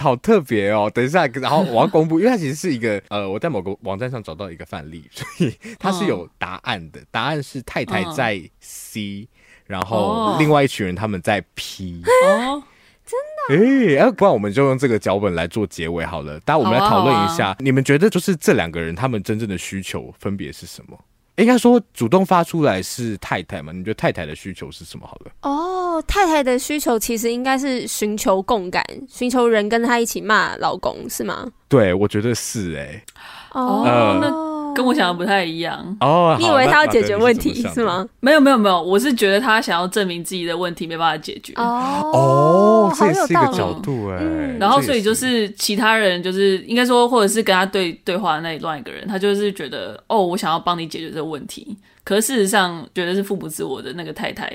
[0.00, 0.90] 好特别哦！
[0.92, 7.00] 等一下，然后我要公布，因为它其实是一个 呃，我在某个网站上找到一个范例，所以它是有答案的。
[7.00, 9.28] 嗯、答案是太太在 C，、嗯、
[9.66, 12.02] 然后另外一群人他们在 P。
[12.26, 12.62] 哦，
[13.04, 13.96] 真的？
[13.96, 16.40] 哎、欸，不然我们就用这个脚本来做结尾好了。
[16.40, 20.98] 大家我们来讨论一下，你们觉得就是这两个人他们真正的需求分别是什么？
[21.36, 23.72] 应该说主动发出来是太太嘛？
[23.72, 25.06] 你觉得太太的需求是什么？
[25.06, 31.46] 好了，哦，太太的需求其实应该是寻求共感，寻求人跟她一起骂老公，是吗？
[31.68, 33.04] 对，我觉得是哎、欸。
[33.52, 34.49] 哦，呃、那。
[34.74, 35.96] 跟我想的不太一样。
[36.00, 38.06] 哦，你以为他要解决问题是，是吗？
[38.20, 41.52] 没有没有没有，我是觉得他想要证明自己的问题没办法解决。
[41.56, 44.58] 哦，这也是一个角度哎、嗯。
[44.58, 54.50] 然后所以就是其他人就是应该说，或者是跟他对对话的那一段一个人，他就是觉得哦，我想要帮你解决这个问题，可是事实上觉得是父母自我的那个太太，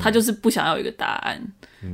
[0.00, 1.40] 他就是不想要有一个答案。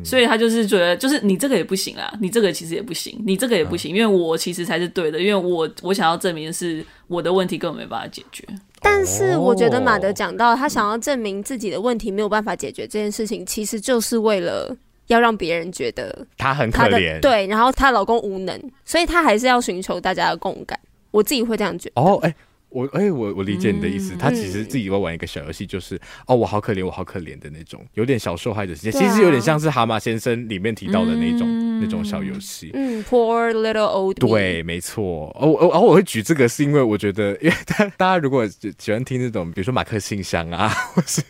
[0.03, 8.42] 所以她就是觉得，就是你这个也不行啊，你这个其实也不行，你这个也不行，因为我其实才是对的，因为我我想要证明的是我的问题根本没办法解决。
[8.80, 14.74] 但是我觉得马德讲到他想要证明自己的问题没有办法解决这件事情，其实就是为了
[15.09, 20.78] 要让别人觉得他很可怜，对，然后她老公无能，所以她还是要寻求大家的共感。
[21.11, 22.00] 我自己会这样觉得。
[22.00, 22.34] 哦，哎。
[22.73, 24.14] 我哎、欸，我我理解你的意思。
[24.14, 32.70] 嗯、他其实自己会玩一个小游戏，就是、嗯、哦，我好可怜，我好可怜的那种，有点小受害者其实有点像是《蛤蟆先生》里面提到的那种、嗯、那种小游戏。
[32.75, 34.18] 嗯，Poor little old。
[34.18, 35.35] 对，没错。
[35.39, 38.47] 哦哦，而我会举这个，是因为我觉得，因为大大家如果
[38.79, 41.23] 喜欢听那种，比如说马克信箱啊，或是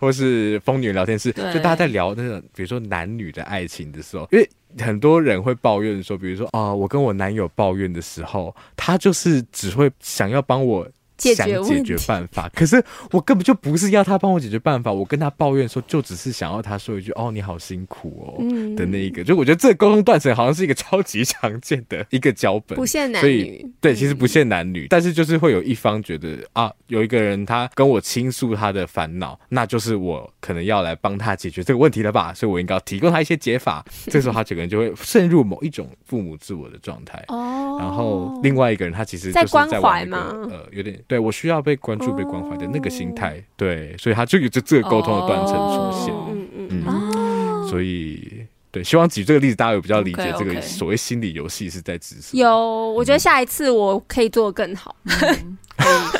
[0.00, 4.48] 或是疯女人聊天室，就大家在聊那种，比如说男女的爱情的时候，因为。
[4.78, 10.88] 很多人会抱怨说，比如说啊、我跟我男友抱怨的时候，他就是只会想要帮我
[11.20, 19.22] 想解决办法，可是我根本就不是要他帮我解决办法，我跟他抱怨说，就只是想要他说一句“哦，你好辛苦哦”嗯、的那一个。
[19.22, 23.22] 就我觉得这个沟通断层好像是一个超级常见的一个脚本，不限男女。
[23.22, 32.32] 所以对，其实不限男女，嗯、但是就是会有一方觉得啊，有一个人他跟我倾诉他的烦恼，那就是我可能要来帮他解决这个问题了吧？
[32.34, 33.84] 所以我应该要提供他一些解法。
[34.06, 37.22] 这时候他整个人就会渗入某一种父母自我的状态。
[37.28, 40.98] 哦，然后另外一个人他其实就是在关怀嘛，呃，有点。
[41.10, 43.42] 对，我需要被关注、被关怀的那个心态，oh.
[43.56, 52.40] 对，所以他就有这这个沟通的断层出现，嗯嗯嗯，所以对，希望举这个例子，大家有比较理解这个所谓心理游戏是在指什么。
[52.40, 54.94] 有，我觉得下一次我可以做更好。
[55.04, 55.58] 嗯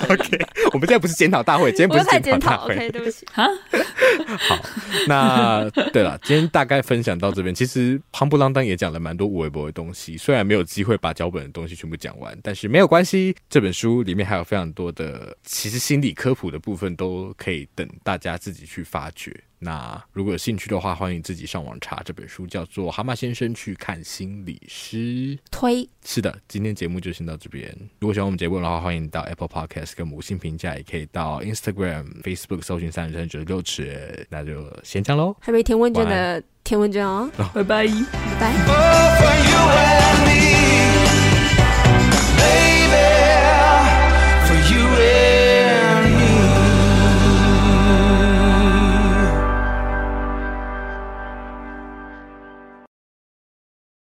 [0.08, 2.74] OK，我们现在不是检讨大会，今天不是检讨大会。
[2.74, 3.26] OK，对不起。
[3.34, 3.46] 啊，
[4.38, 4.58] 好，
[5.06, 7.54] 那对了，今天大概分享到这边。
[7.54, 13.36] 其实夯不啷当也讲了蛮多无微博的东西，虽然没有机会把脚本的东西全部讲完，但是没有关系。
[13.48, 19.34] 这本书里面还有非常多的，其实心理科普的部分都可以等大家自己去发掘。
[19.62, 25.38] 那如果有兴趣的话欢迎自己上网查这本书叫做蛤蟆先生去看心理师。
[25.50, 25.86] 推。
[26.04, 27.70] 是的今天节目就先到这边。
[27.98, 37.30] 如果喜欢我们节目的话欢迎到 apple podcast 跟母性评价也可以到 instagram facebook 搜寻三十三九十六尺那就先这样喽还没填问卷的填问卷哦。
[37.54, 37.86] 拜拜。
[37.86, 40.00] 拜拜。